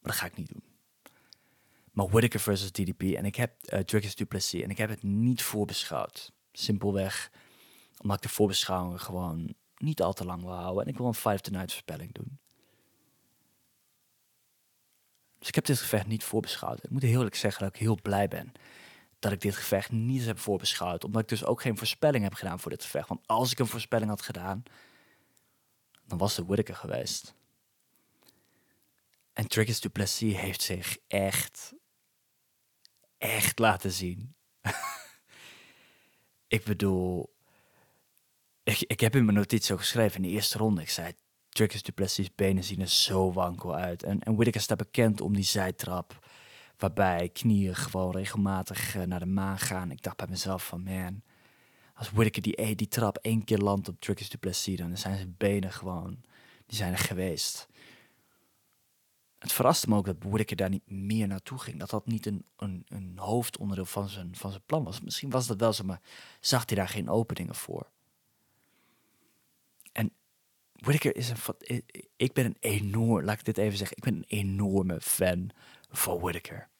[0.00, 0.62] Maar dat ga ik niet doen.
[1.92, 3.02] Maar Whittaker versus DDP.
[3.02, 4.62] En ik heb uh, Dricus Duplessis.
[4.62, 6.32] En ik heb het niet voorbeschouwd.
[6.52, 7.30] Simpelweg
[7.98, 10.84] omdat ik de voorbeschouwingen gewoon niet al te lang wil houden.
[10.84, 12.38] En ik wil een five to night voorspelling doen.
[15.38, 16.84] Dus ik heb dit gevecht niet voorbeschouwd.
[16.84, 18.52] Ik moet heel eerlijk zeggen dat ik heel blij ben
[19.18, 21.04] dat ik dit gevecht niet heb voorbeschouwd.
[21.04, 23.08] Omdat ik dus ook geen voorspelling heb gedaan voor dit gevecht.
[23.08, 24.62] Want als ik een voorspelling had gedaan,
[26.06, 27.34] dan was het Whittaker geweest.
[29.32, 31.74] En Trickus Duplessis heeft zich echt
[33.18, 34.34] echt laten zien.
[36.56, 37.34] ik bedoel,
[38.62, 40.80] ik, ik heb in mijn notitie ook geschreven in de eerste ronde.
[40.80, 41.12] Ik zei,
[41.48, 44.02] Trickus Duplessis benen zien er zo wankel uit.
[44.02, 46.25] En, en Whittaker staat bekend om die zijtrap.
[46.78, 49.90] Waarbij knieën gewoon regelmatig eh, naar de maan gaan.
[49.90, 51.22] Ik dacht bij mezelf van, man,
[51.94, 55.34] als Whittaker die, eh, die trap één keer landt op Trickus Duplessis, dan zijn zijn
[55.38, 56.20] benen gewoon,
[56.66, 57.68] die zijn er geweest
[59.38, 61.78] het verraste me ook dat Whittaker daar niet meer naartoe ging.
[61.78, 65.00] Dat dat niet een, een, een hoofdonderdeel van zijn, van zijn plan was.
[65.00, 66.00] Misschien was dat wel zo, maar
[66.40, 67.90] zag hij daar geen openingen voor.
[69.92, 70.12] En
[71.12, 71.82] is een...
[72.16, 73.24] Ik ben een enorm...
[73.24, 73.96] Laat ik dit even zeggen.
[73.96, 75.50] Ik ben een enorme fan
[75.96, 76.70] van Whittaker.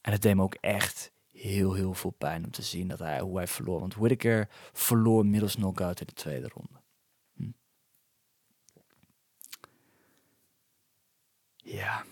[0.00, 3.20] En het deed me ook echt heel, heel veel pijn om te zien dat hij,
[3.20, 3.80] hoe hij verloor.
[3.80, 6.78] Want Whittaker verloor middels knockout in de tweede ronde.
[11.56, 12.04] Ja,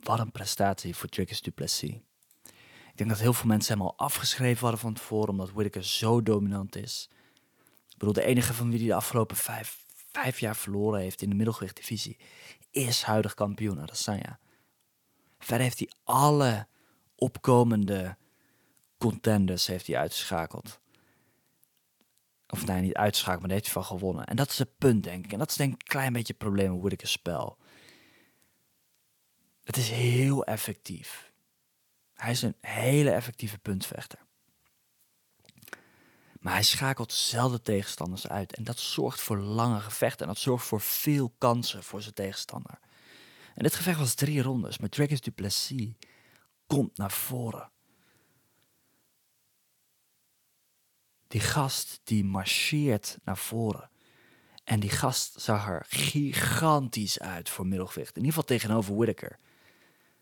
[0.00, 1.90] wat een prestatie voor Dricus Duplessis.
[2.90, 6.22] Ik denk dat heel veel mensen hem al afgeschreven hadden van tevoren, omdat Whittaker zo
[6.22, 7.08] dominant is.
[7.88, 11.28] Ik bedoel, de enige van wie hij de afgelopen vijf, vijf jaar verloren heeft in
[11.28, 12.16] de middelgewichtdivisie
[12.74, 14.38] is huidig kampioen Adesanya.
[15.38, 16.66] Verder heeft hij alle
[17.14, 18.16] opkomende
[18.98, 20.80] contenders heeft hij uitgeschakeld.
[22.48, 24.26] Of nee, niet uitschakelen, maar daar heeft hij van gewonnen.
[24.26, 25.32] En dat is het punt, denk ik.
[25.32, 27.58] En dat is denk ik een klein beetje het probleem met Whittaker's spel.
[29.64, 31.32] Het is heel effectief.
[32.14, 34.18] Hij is een hele effectieve puntvechter.
[36.44, 38.54] Maar hij schakelt zelden tegenstanders uit.
[38.54, 40.26] En dat zorgt voor lange gevechten.
[40.26, 42.78] En dat zorgt voor veel kansen voor zijn tegenstander.
[43.54, 44.78] En dit gevecht was drie rondes.
[44.78, 45.92] Maar Dragons Duplessis
[46.66, 47.70] komt naar voren.
[51.28, 53.90] Die gast die marcheert naar voren.
[54.64, 58.16] En die gast zag er gigantisch uit voor middelgewicht.
[58.16, 59.38] In ieder geval tegenover Whittaker.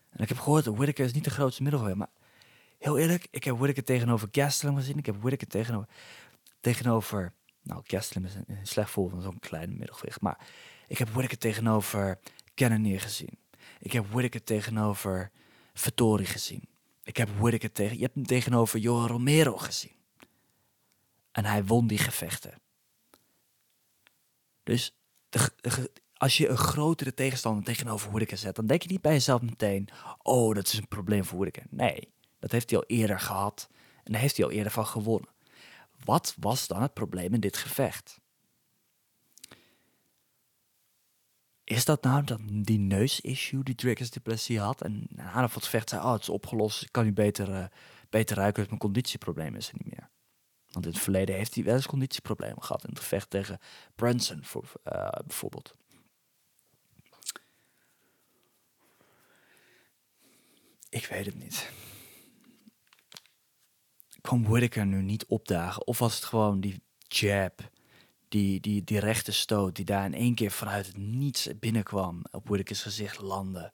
[0.09, 1.97] En ik heb gehoord dat Whittaker is niet de grootste middelgewicht.
[1.97, 2.11] Maar
[2.83, 4.97] heel eerlijk, ik heb Whittaker tegenover Gastelum gezien.
[4.97, 5.89] Ik heb Whittaker tegenover...
[6.59, 10.21] tegenover nou, Gastelum is een, slecht voorbeeld van zo'n klein middelgewicht.
[10.21, 10.47] Maar
[10.87, 12.19] ik heb Whittaker tegenover
[12.55, 13.37] Cannonier gezien.
[13.79, 15.31] Ik heb Whittaker tegenover
[15.73, 16.67] Vettori gezien.
[17.03, 17.95] Ik heb Whittaker tegen...
[17.95, 19.95] Je hebt hem tegenover Johan Romero gezien.
[21.31, 22.61] En hij won die gevechten.
[24.63, 24.95] Dus
[26.13, 29.89] als je een grotere tegenstander tegenover Whittaker zet, dan denk je niet bij jezelf meteen:
[30.21, 31.69] oh, dat is een probleem voor Whittaker.
[31.69, 32.12] Nee,
[32.43, 33.69] dat heeft hij al eerder gehad
[34.03, 35.29] en daar heeft hij al eerder van gewonnen.
[36.03, 38.19] Wat was dan het probleem in dit gevecht?
[41.63, 44.81] Is dat nou dat die neus-issue die Dricus Duplessis had?
[44.81, 47.65] En na het gevecht zei, oh, het is opgelost, ik kan nu beter, uh,
[48.09, 50.09] beter ruiken, dus mijn conditieprobleem is er niet meer.
[50.69, 53.59] Want in het verleden heeft hij wel eens conditieproblemen gehad in het gevecht tegen
[53.95, 55.75] Branson voor, uh, bijvoorbeeld.
[60.89, 61.69] Ik weet het niet.
[64.23, 65.87] Kwam Whittaker nu niet opdagen?
[65.87, 67.69] Of was het gewoon die jab,
[68.27, 72.47] die, die, die rechte stoot, die daar in één keer vanuit het niets binnenkwam, op
[72.47, 73.73] Whittakers gezicht landde?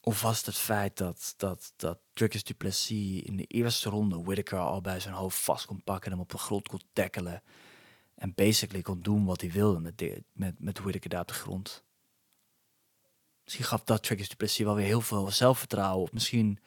[0.00, 4.58] Of was het het feit dat, dat, dat Dricus Duplessis in de eerste ronde Whittaker
[4.58, 7.42] al bij zijn hoofd vast kon pakken en hem op de grond kon tackelen?
[8.14, 11.84] En basically kon doen wat hij wilde met, met, met Whittaker daar op de grond.
[13.44, 16.02] Misschien gaf dat Dricus Duplessis wel weer heel veel zelfvertrouwen.
[16.02, 16.58] Of misschien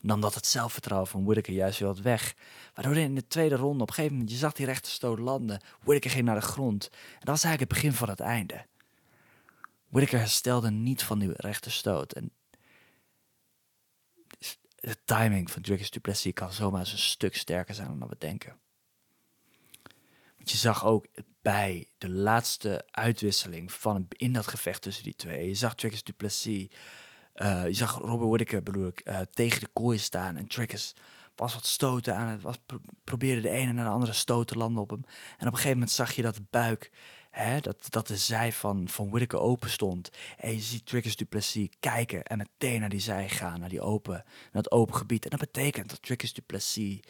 [0.00, 2.34] nam dat het zelfvertrouwen van Whittaker juist weer wat weg.
[2.74, 5.60] Waardoor in de tweede ronde op een gegeven moment, je zag die rechte stoot landen.
[5.80, 6.88] Whittaker ging naar de grond.
[6.90, 8.66] En dat was eigenlijk het begin van het einde.
[9.88, 12.12] Whittaker herstelde niet van die rechte stoot.
[12.12, 12.32] En
[14.74, 18.58] de timing van Dricus Duplessis kan zomaar eens een stuk sterker zijn dan we denken.
[20.36, 21.06] Want je zag ook
[21.42, 25.46] bij de laatste uitwisseling van in dat gevecht tussen die twee.
[25.48, 26.68] Je zag Dricus Duplessis,
[27.66, 30.36] je zag Robert Whittaker bedoel ik, uh, tegen de kooi staan.
[30.36, 30.94] En Dricus
[31.36, 32.56] was wat stoten aan het, was,
[33.04, 35.04] probeerde de ene naar de andere stoot te landen op hem.
[35.04, 36.90] En op een gegeven moment zag je dat de buik
[37.36, 40.10] Hè, dat, dat de zij van, van Whittaker open stond.
[40.36, 44.12] En je ziet Triggers Duplessis kijken en meteen naar die zij gaan, naar, die open,
[44.52, 45.24] naar het open gebied.
[45.24, 47.00] En dat betekent dat Triggers Duplessis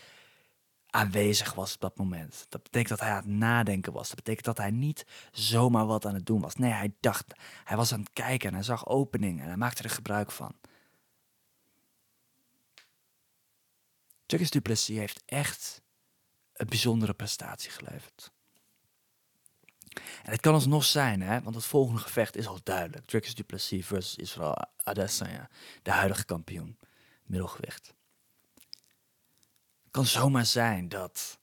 [0.96, 2.46] aanwezig was op dat moment.
[2.48, 4.06] Dat betekent dat hij aan het nadenken was.
[4.06, 6.54] Dat betekent dat hij niet zomaar wat aan het doen was.
[6.54, 9.82] Nee, hij dacht, hij was aan het kijken en hij zag opening en hij maakte
[9.82, 10.54] er gebruik van.
[14.26, 15.82] Triggers Duplessis heeft echt
[16.52, 18.32] een bijzondere prestatie geleverd.
[20.22, 23.06] En het kan alsnog zijn, hè, want het volgende gevecht is al duidelijk.
[23.06, 25.48] Dricus Duplessis versus Israël Adesanya,
[25.82, 26.78] de huidige kampioen,
[27.22, 27.94] middelgewicht.
[29.96, 31.38] Kan zomaar zijn dat,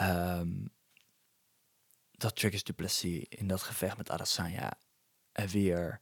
[0.00, 0.70] um,
[2.10, 4.78] dat Dricus Duplessis in dat gevecht met Adesanya
[5.32, 6.00] er weer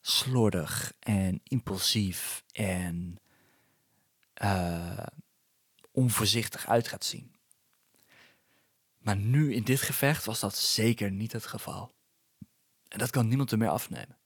[0.00, 3.20] slordig en impulsief en
[4.42, 5.06] uh,
[5.90, 7.34] onvoorzichtig uit gaat zien.
[8.98, 11.94] Maar nu in dit gevecht was dat zeker niet het geval.
[12.88, 14.18] En dat kan niemand er meer afnemen.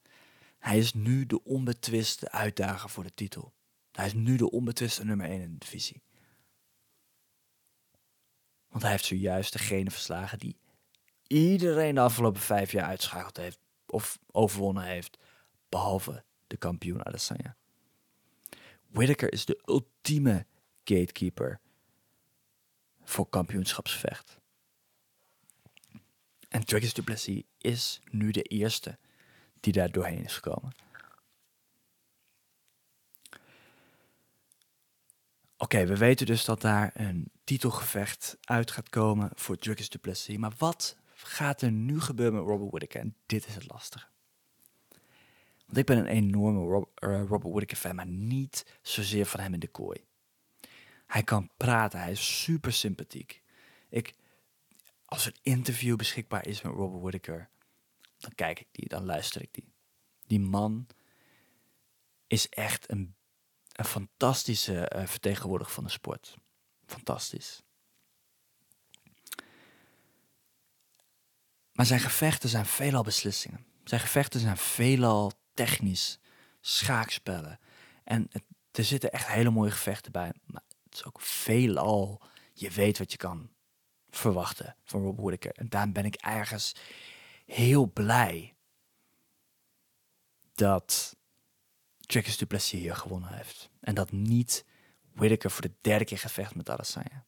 [0.59, 3.53] Hij is nu de onbetwiste uitdager voor de titel.
[3.91, 6.05] Hij is nu de onbetwiste nummer 1 in de divisie.
[8.69, 10.57] Want hij heeft zojuist degene verslagen die
[11.27, 15.17] iedereen de afgelopen vijf jaar uitschakeld heeft of overwonnen heeft,
[15.69, 17.55] behalve de kampioen Adesanya.
[18.87, 20.45] Whittaker is de ultieme
[20.83, 21.59] gatekeeper
[23.03, 24.39] voor kampioenschapsvecht.
[26.49, 28.97] En Dragons Duplessis is nu de eerste
[29.59, 30.71] die daar doorheen is gekomen.
[35.57, 40.37] Oké, we weten dus dat daar een titelgevecht uit gaat komen voor Dragons Duplessis.
[40.37, 43.01] Maar wat gaat er nu gebeuren met Robert Whittaker?
[43.01, 44.07] En dit is het lastige.
[45.65, 49.59] Want ik ben een enorme uh, Robert Whittaker fan, maar niet zozeer van hem in
[49.59, 50.05] de kooi.
[51.07, 53.43] Hij kan praten, hij is super sympathiek.
[53.89, 54.13] Ik,
[55.05, 57.49] als een interview beschikbaar is met Robert Whittaker,
[58.17, 59.73] dan kijk ik die, dan luister ik die.
[60.27, 60.87] Die man
[62.27, 63.15] is echt een,
[63.77, 66.35] een fantastische uh, vertegenwoordiger van de sport.
[66.85, 67.61] Fantastisch.
[71.71, 73.65] Maar zijn gevechten zijn veelal beslissingen.
[73.83, 76.19] Zijn gevechten zijn veelal technisch,
[76.61, 77.59] schaakspellen.
[78.03, 78.29] En
[78.71, 80.31] er zitten echt hele mooie gevechten bij.
[80.45, 82.21] Maar het is ook veelal,
[82.53, 83.49] je weet wat je kan
[84.09, 85.51] verwachten van Rob Whittaker.
[85.51, 86.75] En daarom ben ik ergens
[87.45, 88.55] heel blij
[90.53, 91.16] dat
[92.07, 93.69] Dricus Duplessis hier gewonnen heeft.
[93.79, 94.65] En dat niet
[95.13, 97.25] Whittaker voor de derde keer gevecht met Adesanya.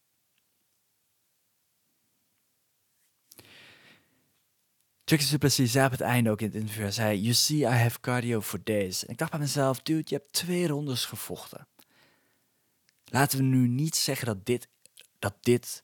[5.04, 7.65] Dricus Duplessis zei op het einde ook in het interview, hij zei, you see I
[7.65, 9.06] have cardio for days.
[9.06, 11.68] En ik dacht bij mezelf, dude, je hebt twee rondes gevochten.
[13.06, 14.68] Laten we nu niet zeggen dat dit,
[15.20, 15.84] dat dit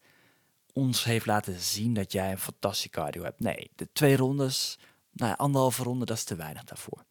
[0.74, 3.40] ons heeft laten zien dat jij een fantastische cardio hebt.
[3.40, 4.80] Nee, de twee rondes,
[5.12, 7.06] nou ja, anderhalve ronde, dat is te weinig daarvoor.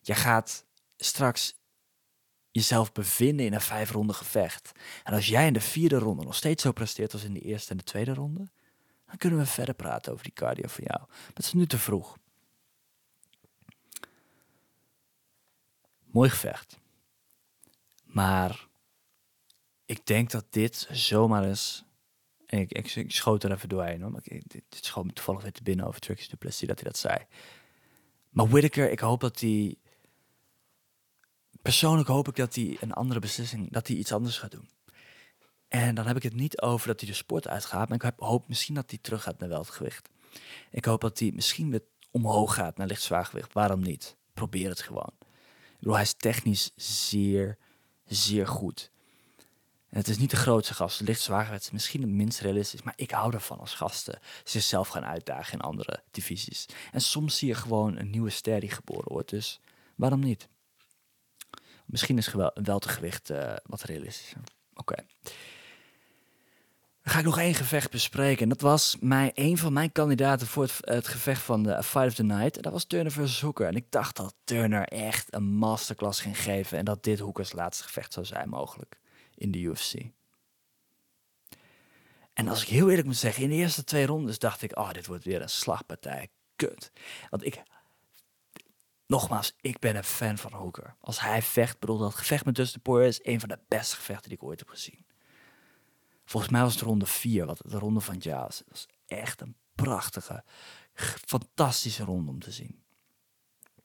[0.00, 0.64] Je gaat
[1.04, 1.54] straks
[2.50, 4.72] jezelf bevinden in een vijf ronde gevecht.
[5.04, 7.70] En als jij in de vierde ronde nog steeds zo presteert als in de eerste
[7.70, 8.50] en de tweede ronde,
[9.06, 11.00] dan kunnen we verder praten over die cardio van jou.
[11.00, 12.18] Maar het is nu te vroeg.
[16.04, 16.78] Mooi gevecht.
[18.02, 18.68] Maar
[19.84, 21.84] ik denk dat dit zomaar is.
[22.46, 24.00] En ik, ik, schoot er even doorheen.
[24.02, 24.10] Hoor.
[24.10, 26.98] Maar ik, dit, dit schoot toevallig weer te binnen over Tricky Duplessis dat hij dat
[26.98, 27.26] zei.
[28.30, 29.76] Maar Whittaker, ik hoop dat hij
[31.62, 34.68] persoonlijk hoop ik dat hij een andere beslissing, dat hij iets anders gaat doen.
[35.68, 38.48] En dan heb ik het niet over dat hij de sport uitgaat, maar ik hoop
[38.48, 40.08] misschien dat hij terug gaat naar weltgewicht.
[40.70, 43.52] Ik hoop dat hij misschien weer omhoog gaat naar licht zwaargewicht.
[43.52, 44.16] Waarom niet?
[44.34, 45.12] Probeer het gewoon.
[45.20, 47.58] Ik bedoel, hij is technisch zeer,
[48.06, 48.90] zeer goed.
[49.88, 51.00] Het is niet de grootste gast.
[51.00, 52.82] Licht zwaargewicht is misschien het minst realistisch.
[52.82, 56.66] Maar ik hou ervan als gasten zichzelf gaan uitdagen in andere divisies.
[56.92, 59.30] En soms zie je gewoon een nieuwe ster die geboren wordt.
[59.30, 59.60] Dus
[59.94, 60.48] waarom niet?
[61.90, 64.40] Misschien is wel, wel te gewicht uh, wat realistischer.
[64.74, 64.94] Oké.
[67.02, 68.42] Ga ik nog één gevecht bespreken.
[68.42, 72.14] En dat was mij, een van mijn kandidaten voor het, gevecht van de Fight of
[72.14, 72.56] the Night.
[72.56, 73.66] En dat was Turner versus Hooker.
[73.66, 76.78] En ik dacht dat Turner echt een masterclass ging geven.
[76.78, 79.00] En dat dit Hookers laatste gevecht zou zijn mogelijk
[79.34, 79.94] in de UFC.
[82.32, 84.92] En als ik heel eerlijk moet zeggen, in de eerste twee rondes dacht ik, oh,
[84.92, 86.28] dit wordt weer een slagpartij.
[86.56, 86.92] Kut.
[87.30, 87.62] Want ik
[89.10, 90.94] Nogmaals, ik ben een fan van Hooker.
[91.00, 94.28] Als hij vecht, bedoel dat gevecht met Dustin Poirier is een van de beste gevechten
[94.28, 95.06] die ik ooit heb gezien.
[96.24, 98.58] Volgens mij was het ronde 4, wat de ronde van Jazz.
[98.58, 100.44] Dat was echt een prachtige,
[101.24, 102.82] fantastische ronde om te zien.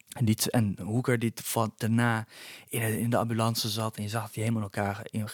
[0.10, 2.28] En, die, en Hooker die van daarna
[2.68, 5.30] in de, in de ambulance zat en je zag dat hij helemaal in elkaar in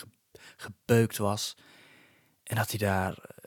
[0.58, 1.58] gebeukt was.
[2.44, 3.46] En dat hij daar, eh,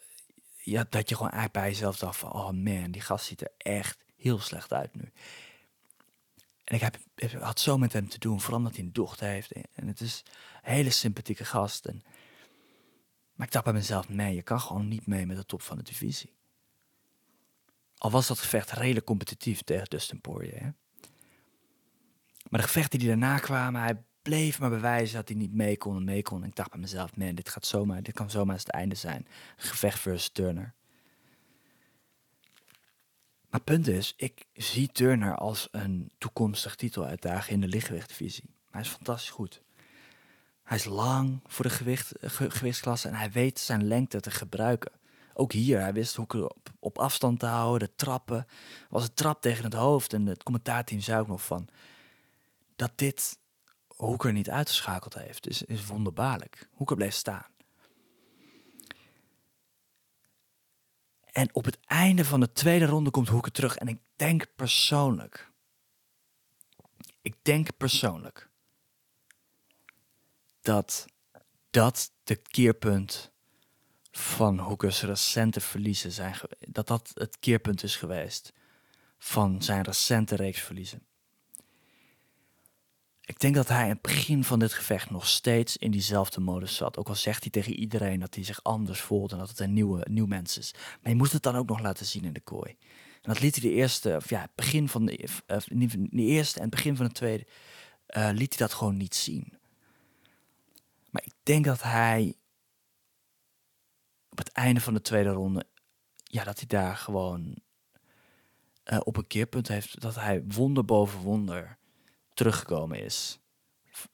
[0.57, 3.53] ja, dat je gewoon eigenlijk bij jezelf dacht van, oh man, die gast ziet er
[3.57, 5.13] echt heel slecht uit nu.
[6.65, 6.99] En ik heb,
[7.41, 9.53] had zo met hem te doen, vooral omdat hij een dochter heeft.
[9.53, 10.23] En het is
[10.63, 11.87] een hele sympathieke gast.
[11.87, 12.03] En,
[13.35, 15.77] maar ik dacht bij mezelf, nee, je kan gewoon niet mee met de top van
[15.77, 16.33] de divisie.
[17.97, 20.61] Al was dat gevecht redelijk competitief tegen Dustin Poirier.
[20.61, 20.71] Hè?
[22.49, 25.97] Maar de gevechten die daarna kwamen, hij bleef maar bewijzen dat hij niet mee kon
[25.97, 26.43] en mee kon.
[26.43, 28.95] En ik dacht bij mezelf, man, dit, gaat zomaar, dit kan zomaar eens het einde
[28.95, 29.27] zijn.
[29.57, 30.75] Gevecht versus Turner.
[33.55, 38.55] Maar het punt is, ik zie Turner als een toekomstig titeluitdager in de lichtgewichtdivisie.
[38.71, 39.63] Hij is fantastisch goed.
[40.63, 44.93] Hij is lang voor de gewicht, gewichtsklasse en hij weet zijn lengte te gebruiken.
[45.35, 48.47] Ook hier, hij wist hoe op, op afstand te houden, de trappen.
[48.89, 51.69] was een trap tegen het hoofd en het commentaarteam zei ook nog van...
[52.77, 53.39] dat dit
[53.87, 56.69] Hoeker niet uitgeschakeld heeft, is, is wonderbaarlijk.
[56.73, 57.54] Hoeker bleef staan.
[61.35, 63.77] En op het einde van de tweede ronde komt Hoeken terug.
[63.77, 65.51] En ik denk persoonlijk.
[67.21, 68.49] Ik denk persoonlijk.
[70.61, 71.07] Dat
[71.71, 73.33] dat de keerpunt
[74.11, 76.37] van Hoekers recente verliezen zijn.
[76.59, 78.53] Dat dat het keerpunt is geweest
[79.19, 81.07] van zijn recente reeks verliezen.
[83.27, 86.77] Ik denk dat hij in het begin van dit gevecht nog steeds in diezelfde modus
[86.77, 86.97] zat.
[86.97, 89.73] Ook al zegt hij tegen iedereen dat hij zich anders voelt en dat het een
[89.73, 90.75] nieuwe, nieuw mens is.
[91.03, 92.77] Maar je moest het dan ook nog laten zien in de kooi.
[93.23, 96.57] En dat liet hij de eerste, of ja, het begin van de, of de eerste
[96.57, 97.47] en het begin van de tweede,
[98.17, 99.59] uh, liet hij dat gewoon niet zien.
[101.11, 102.35] Maar ik denk dat hij
[104.29, 105.67] op het einde van de tweede ronde,
[106.15, 107.57] ja, dat hij daar gewoon
[108.85, 110.01] uh, op een keerpunt heeft.
[110.01, 111.79] Dat hij wonder boven wonder
[112.35, 113.39] teruggekomen is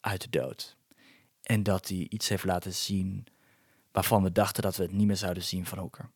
[0.00, 0.76] uit de dood.
[1.42, 3.26] En dat hij iets heeft laten zien
[3.92, 6.10] waarvan we dachten dat we het niet meer zouden zien van Hooker.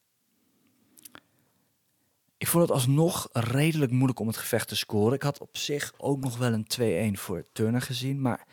[2.36, 5.14] Ik vond het alsnog redelijk moeilijk om het gevecht te scoren.
[5.14, 8.20] Ik had op zich ook nog wel een 2-1 voor Turner gezien.
[8.20, 8.46] Maar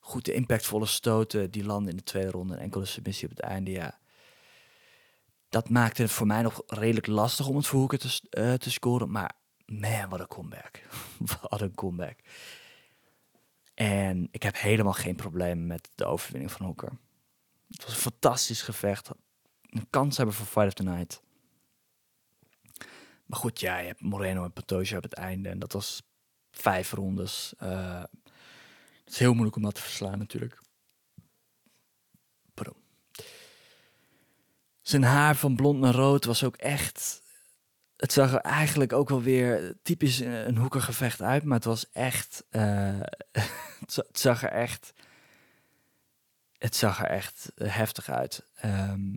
[0.00, 3.44] goed, de impactvolle stoten die landen in de tweede ronde en enkele submissie op het
[3.44, 3.98] einde, ja.
[5.48, 8.70] Dat maakte het voor mij nog redelijk lastig om het voor Hooker te, uh, te
[8.70, 9.10] scoren.
[9.10, 9.32] Maar
[9.66, 10.80] man, wat een comeback.
[11.50, 12.18] wat een comeback.
[13.76, 16.98] En ik heb helemaal geen probleem met de overwinning van Hooker.
[17.68, 19.10] Het was een fantastisch gevecht.
[19.62, 21.22] Een kans hebben voor Fight of the Night.
[23.26, 25.48] Maar goed, ja, je hebt Moreno en Pantoja op het einde.
[25.48, 26.02] En dat was
[26.50, 27.54] vijf rondes.
[27.62, 28.02] Uh,
[29.04, 30.60] het is heel moeilijk om dat te verslaan natuurlijk.
[32.54, 32.76] Pardon.
[34.80, 37.22] Zijn haar van blond naar rood was ook echt...
[37.96, 41.44] Het zag er eigenlijk ook wel weer typisch een hoekergevecht uit.
[41.44, 42.44] Maar het was echt...
[42.50, 43.00] Uh,
[43.82, 44.92] het zag er echt...
[46.58, 48.46] Het zag er echt heftig uit.
[48.64, 49.16] Um,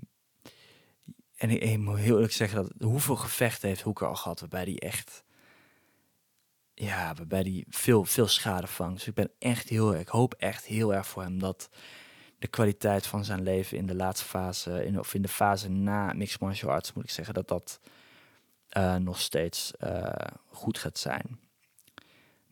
[1.40, 4.78] en ik, moet heel eerlijk zeggen dat hoeveel gevechten heeft Hoeker al gehad waarbij hij
[4.80, 5.24] echt,
[6.74, 8.98] ja, waarbij hij veel, veel schade vangt.
[8.98, 11.70] Dus ik ben echt heel, ik hoop echt heel erg voor hem dat
[12.40, 16.14] de kwaliteit van zijn leven in de laatste fase, in, of in de fase na
[16.14, 17.80] mixed martial arts moet ik zeggen, dat dat
[18.78, 20.12] uh, nog steeds uh,
[20.46, 21.40] goed gaat zijn.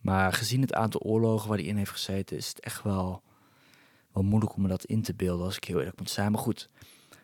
[0.01, 3.23] Maar gezien het aantal oorlogen waar hij in heeft gezeten, is het echt wel,
[4.11, 6.31] wel moeilijk om me dat in te beelden als ik heel eerlijk moet zijn.
[6.31, 6.69] Maar goed,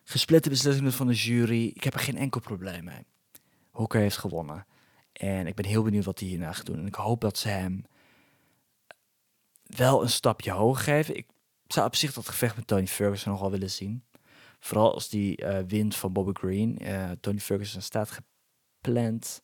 [0.03, 1.67] gesplitte beslissingen van de jury.
[1.67, 3.05] Ik heb er geen enkel probleem mee.
[3.71, 4.65] Hooker heeft gewonnen.
[5.13, 6.79] En ik ben heel benieuwd wat hij hierna gaat doen.
[6.79, 7.85] En ik hoop dat ze hem
[9.63, 11.15] wel een stapje hoger geven.
[11.15, 11.27] Ik
[11.67, 14.03] zou op zich dat gevecht met Tony Ferguson nog wel willen zien.
[14.59, 16.77] Vooral als die uh, wint van Bobby Green.
[16.81, 18.19] Uh, Tony Ferguson staat
[18.83, 19.43] gepland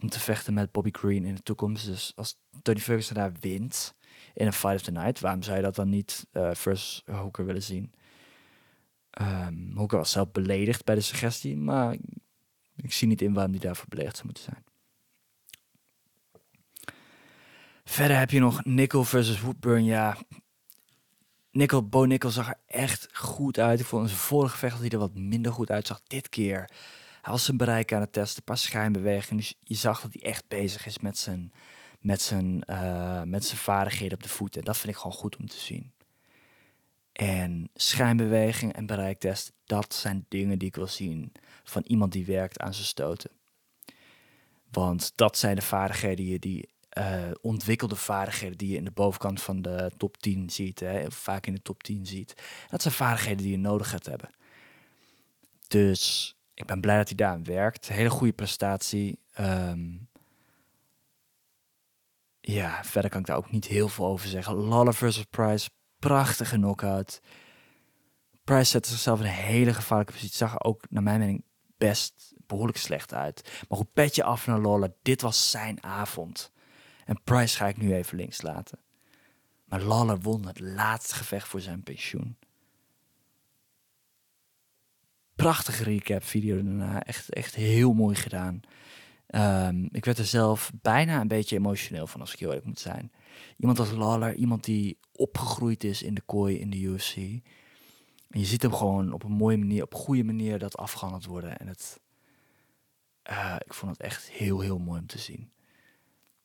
[0.00, 1.86] om te vechten met Bobby Green in de toekomst.
[1.86, 3.94] Dus als Tony Ferguson daar wint
[4.34, 7.46] in een Fight of the Night, waarom zou je dat dan niet uh, first Hooker
[7.46, 7.92] willen zien?
[9.20, 11.96] Um, Hooker was zelf beledigd bij de suggestie, maar
[12.76, 14.64] ik zie niet in waarom hij daarvoor beledigd zou moeten zijn.
[17.84, 19.84] Verder heb je nog Nickel versus Woodburn.
[19.84, 20.16] Ja,
[21.50, 23.80] Nickel, Bo Nickel zag er echt goed uit.
[23.80, 26.00] Ik vond in zijn vorige vecht dat hij er wat minder goed uitzag.
[26.06, 26.70] Dit keer,
[27.30, 29.36] was zijn bereik aan het testen, een paar schijnbewegingen.
[29.42, 31.52] Dus je zag dat hij echt bezig is met zijn,
[32.00, 34.64] met zijn, uh, met zijn vaardigheden op de voeten.
[34.64, 35.92] Dat vind ik gewoon goed om te zien.
[37.12, 41.32] En schijnbeweging en bereiktest, dat zijn dingen die ik wil zien
[41.64, 43.30] van iemand die werkt aan zijn stoten.
[44.70, 46.68] Want dat zijn de vaardigheden die
[46.98, 51.46] uh, ontwikkelde vaardigheden die je in de bovenkant van de top 10 ziet, hè, vaak
[51.46, 52.34] in de top 10 ziet.
[52.68, 54.30] Dat zijn vaardigheden die je nodig gaat hebben.
[55.68, 57.88] Dus ik ben blij dat hij daar werkt.
[57.88, 59.18] Hele goede prestatie.
[59.40, 60.08] Um,
[62.40, 64.54] ja, verder kan ik daar ook niet heel veel over zeggen.
[64.54, 67.20] Lawler versus Price, prachtige knockout.
[68.44, 70.36] Price zette zichzelf in een hele gevaarlijke positie.
[70.36, 71.44] Zag er ook, naar mijn mening,
[71.76, 73.64] best behoorlijk slecht uit.
[73.68, 74.92] Maar goed, petje af naar Lawler.
[75.02, 76.52] Dit was zijn avond.
[77.04, 78.78] En Price ga ik nu even links laten.
[79.64, 82.36] Maar Lawler won het laatste gevecht voor zijn pensioen.
[85.36, 87.02] Prachtige recap video daarna.
[87.02, 88.60] Echt, echt heel mooi gedaan.
[89.30, 92.80] Um, ik werd er zelf bijna een beetje emotioneel van, als ik heel eerlijk moet
[92.80, 93.12] zijn.
[93.56, 97.16] Iemand als Lawler, iemand die opgegroeid is in de kooi in de UFC.
[97.16, 101.24] En je ziet hem gewoon op een mooie manier, op een goede manier dat afgehandeld
[101.24, 101.58] worden.
[101.58, 102.00] En het,
[103.30, 105.50] uh, ik vond het echt heel, heel mooi om te zien.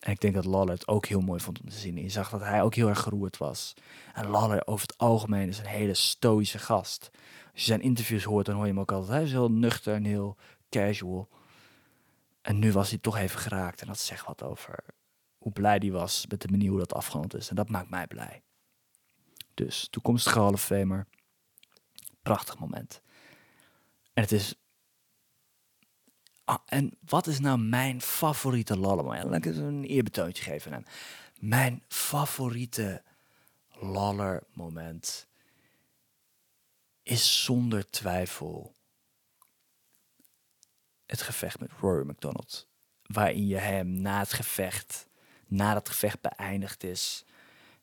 [0.02, 1.97] En ik denk dat Lawler het ook heel mooi vond om te zien.
[1.97, 3.74] En je zag dat hij ook heel erg geroerd was.
[4.14, 7.10] En Lawler over het algemeen is een hele stoïsche gast.
[7.52, 9.12] Als je zijn interviews hoort, dan hoor je hem ook altijd.
[9.12, 10.38] Hij is heel nuchter en heel
[10.70, 11.30] casual.
[12.41, 13.82] En nu was hij toch even geraakt.
[13.82, 14.84] En dat zegt wat over
[15.38, 17.49] hoe blij hij was met de manier hoe dat afgehandeld is.
[17.49, 18.41] En dat maakt mij blij.
[19.54, 21.08] Dus toekomstige Hall of Famer.
[22.22, 23.02] Prachtig moment.
[24.14, 24.56] En het is...
[26.52, 29.24] Ah, en wat is nou mijn favoriete lallermoment?
[29.24, 30.86] Laat ik eens een eerbetoontje geven aan
[31.39, 33.04] Mijn favoriete
[33.80, 35.28] laller moment
[37.04, 38.74] is zonder twijfel
[41.06, 42.68] het gevecht met Rory McDonald.
[43.02, 45.08] Waarin je hem na het gevecht,
[45.47, 47.26] nadat het gevecht beëindigd is,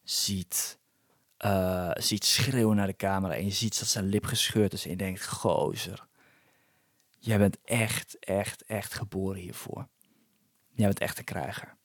[0.02, 0.78] ziet,
[1.44, 3.34] uh, ziet schreeuwen naar de camera.
[3.34, 4.84] En je ziet dat zijn lip gescheurd is.
[4.84, 6.07] En je denkt, gozer,
[7.18, 9.88] jij bent echt, echt, echt geboren hiervoor.
[10.72, 11.76] Jij bent echt een krijger.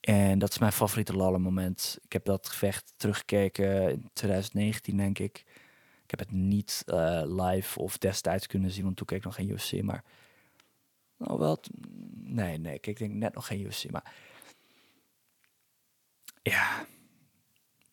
[0.00, 1.98] En dat is mijn favoriete lalle moment.
[2.02, 5.44] Ik heb dat gevecht teruggekeken in 2019, denk ik.
[6.04, 9.34] Ik heb het niet uh, live of destijds kunnen zien, want toen keek ik nog
[9.34, 9.82] geen UFC.
[9.82, 10.04] Maar
[11.16, 11.60] nou, wel.
[12.14, 13.90] Nee, nee, ik denk net nog geen UFC.
[13.90, 14.14] Maar
[16.42, 16.86] ja,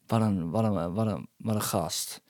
[0.07, 2.21] wat een, wat een, wat een, wat een gast.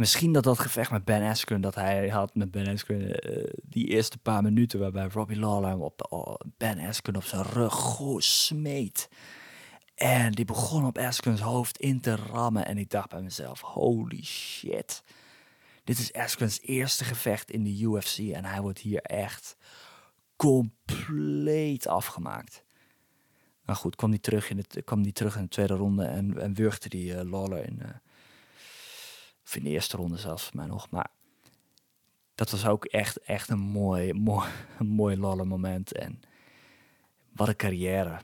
[0.00, 3.86] Misschien dat dat gevecht met Ben Askren dat hij had met Ben Askren, uh, die
[3.86, 8.24] eerste paar minuten waarbij Robbie Lawler op de, oh, Ben Askren op zijn rug goed
[8.24, 9.08] smeet.
[10.00, 12.66] En die begon op Askrens hoofd in te rammen.
[12.66, 15.02] En ik dacht bij mezelf, holy shit.
[15.84, 18.18] Dit is Askrens eerste gevecht in de UFC.
[18.18, 19.56] En hij wordt hier echt
[20.36, 22.64] compleet afgemaakt.
[23.64, 26.54] Maar goed, kwam die terug in, het, die terug in de tweede ronde en, en
[26.54, 27.88] wurgde die uh, Lawler in, uh,
[29.50, 30.90] of in de eerste ronde zelfs voor mij nog.
[30.90, 31.10] Maar
[32.34, 34.48] dat was ook echt, echt een mooi, mooi,
[34.78, 35.92] mooi Lawler moment.
[35.92, 36.20] En
[37.32, 38.20] wat een carrière.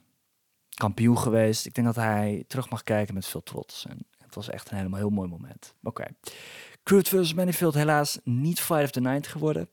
[0.74, 1.66] Kampioen geweest.
[1.66, 3.86] Ik denk dat hij terug mag kijken met veel trots.
[3.86, 5.74] En het was echt een helemaal heel mooi moment.
[5.82, 5.88] Oké.
[5.88, 7.02] Okay.
[7.02, 9.68] Versus Manifield helaas niet Fight of the Night geworden.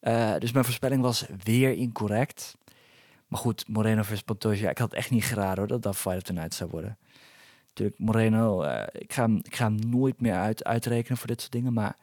[0.00, 2.56] Uh, dus mijn voorspelling was weer incorrect.
[3.26, 4.70] Maar goed, Moreno versus Pantoja.
[4.70, 6.98] Ik had echt niet geraden hoor, dat dat Fight of the Night zou worden.
[7.74, 11.52] Natuurlijk, Moreno, uh, ik, ga hem, ik ga nooit meer uit, uitrekenen voor dit soort
[11.52, 11.72] dingen.
[11.72, 11.96] Maar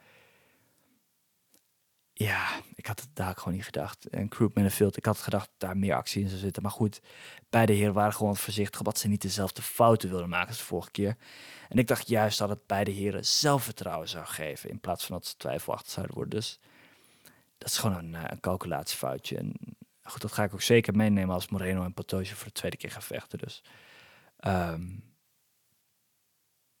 [2.12, 4.08] ja, ik had het daar gewoon niet gedacht.
[4.08, 6.62] En Croup Manifield, ik had gedacht daar meer actie in zou zitten.
[6.62, 7.00] Maar goed,
[7.50, 10.90] beide heren waren gewoon voorzichtig, omdat ze niet dezelfde fouten wilden maken als de vorige
[10.90, 11.16] keer.
[11.68, 15.26] En ik dacht juist dat het beide heren zelfvertrouwen zou geven, in plaats van dat
[15.26, 16.34] ze twijfelachtig zouden worden.
[16.34, 16.58] Dus
[17.58, 19.36] dat is gewoon een, eh, een calculatiefoutje.
[19.36, 19.52] En
[20.02, 22.90] goed, dat ga ik ook zeker meenemen als Moreno en Patoge voor de tweede keer
[22.90, 23.38] gaan vechten.
[23.38, 23.62] Dus.
[24.46, 25.09] Um,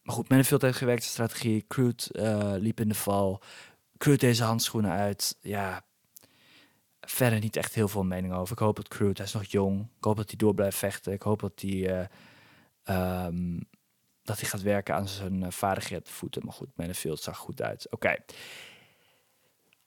[0.02, 1.64] maar goed, Manifield heeft gewerkt, strategie.
[1.68, 3.42] Crude uh, liep in de val.
[3.98, 5.36] Crude deze handschoenen uit.
[5.40, 5.84] Ja,
[7.00, 8.52] verder niet echt heel veel mening over.
[8.52, 9.80] Ik hoop dat Crude, hij is nog jong.
[9.80, 11.12] Ik hoop dat hij door blijft vechten.
[11.12, 12.08] Ik hoop dat hij,
[12.88, 13.68] uh, um,
[14.22, 16.44] dat hij gaat werken aan zijn uh, vaardigheid voeten.
[16.44, 17.90] Maar goed, Manifield zag goed uit.
[17.90, 18.16] Oké.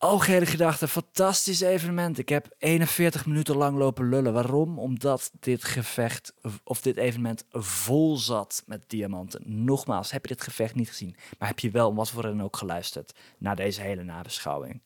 [0.04, 2.18] Algehele gedachte, fantastisch evenement.
[2.18, 4.34] Ik heb 41 minuten lang lopen lullen.
[4.34, 4.80] Waarom?
[4.80, 6.34] Omdat dit gevecht
[6.64, 9.42] of dit evenement vol zat met diamanten.
[9.64, 12.58] Nogmaals, heb je dit gevecht niet gezien, maar heb je wel wat voor dan ook
[12.58, 14.82] geluisterd naar deze hele nabeschouwing?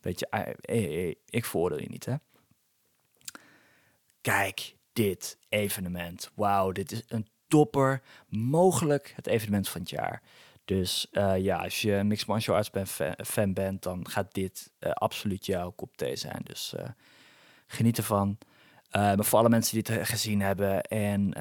[0.00, 2.14] Weet je, eh, eh, eh, ik veroordeel je niet, hè?
[4.20, 6.30] Kijk, dit evenement.
[6.34, 8.02] Wauw, dit is een topper.
[8.28, 10.22] Mogelijk het evenement van het jaar.
[10.68, 12.70] Dus uh, ja, als je mixed martial arts
[13.24, 16.40] fan, bent, dan gaat dit uh, absoluut jouw kop thee zijn.
[16.42, 16.88] Dus uh,
[17.66, 18.38] geniet ervan.
[18.90, 21.32] maar voor alle mensen die het gezien hebben en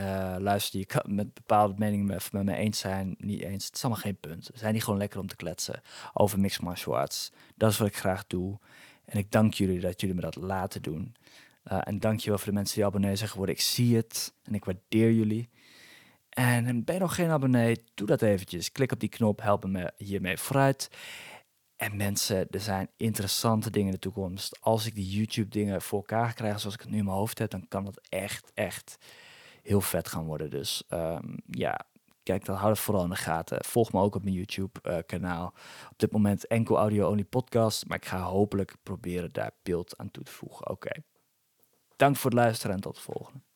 [0.42, 3.66] luisteren, kan met bepaalde meningen met, met me eens zijn, niet eens.
[3.66, 4.50] Het is allemaal geen punt.
[4.54, 5.82] We zijn niet gewoon lekker om te kletsen
[6.14, 7.32] over mixed martial arts.
[7.56, 8.58] Dat is wat ik graag doe.
[9.06, 11.16] En ik dank jullie dat jullie me dat laten doen.
[11.64, 13.56] en dank je wel voor de mensen die abonnee zijn geworden.
[13.56, 15.50] Ik zie het en ik waardeer jullie.
[16.38, 18.72] En ben je nog geen abonnee, doe dat eventjes.
[18.72, 20.90] Klik op die knop, help me hiermee vooruit.
[21.76, 24.58] En mensen, er zijn interessante dingen in de toekomst.
[24.62, 27.40] Als ik die YouTube dingen voor elkaar krijg zoals ik het nu in mijn hoofd
[27.40, 28.98] heb, dan kan dat echt, echt
[29.64, 30.50] heel vet gaan worden.
[30.50, 31.80] Dus um, ja,
[32.24, 33.66] kijk, dan hou het vooral in de gaten.
[33.66, 35.54] Volg me ook op mijn YouTube uh, kanaal.
[35.90, 40.24] Op dit moment enkel audio-only podcast, maar ik ga hopelijk proberen daar beeld aan toe
[40.24, 40.70] te voegen.
[40.70, 40.92] Oké.
[41.96, 43.47] Dank voor het luisteren en tot de volgende.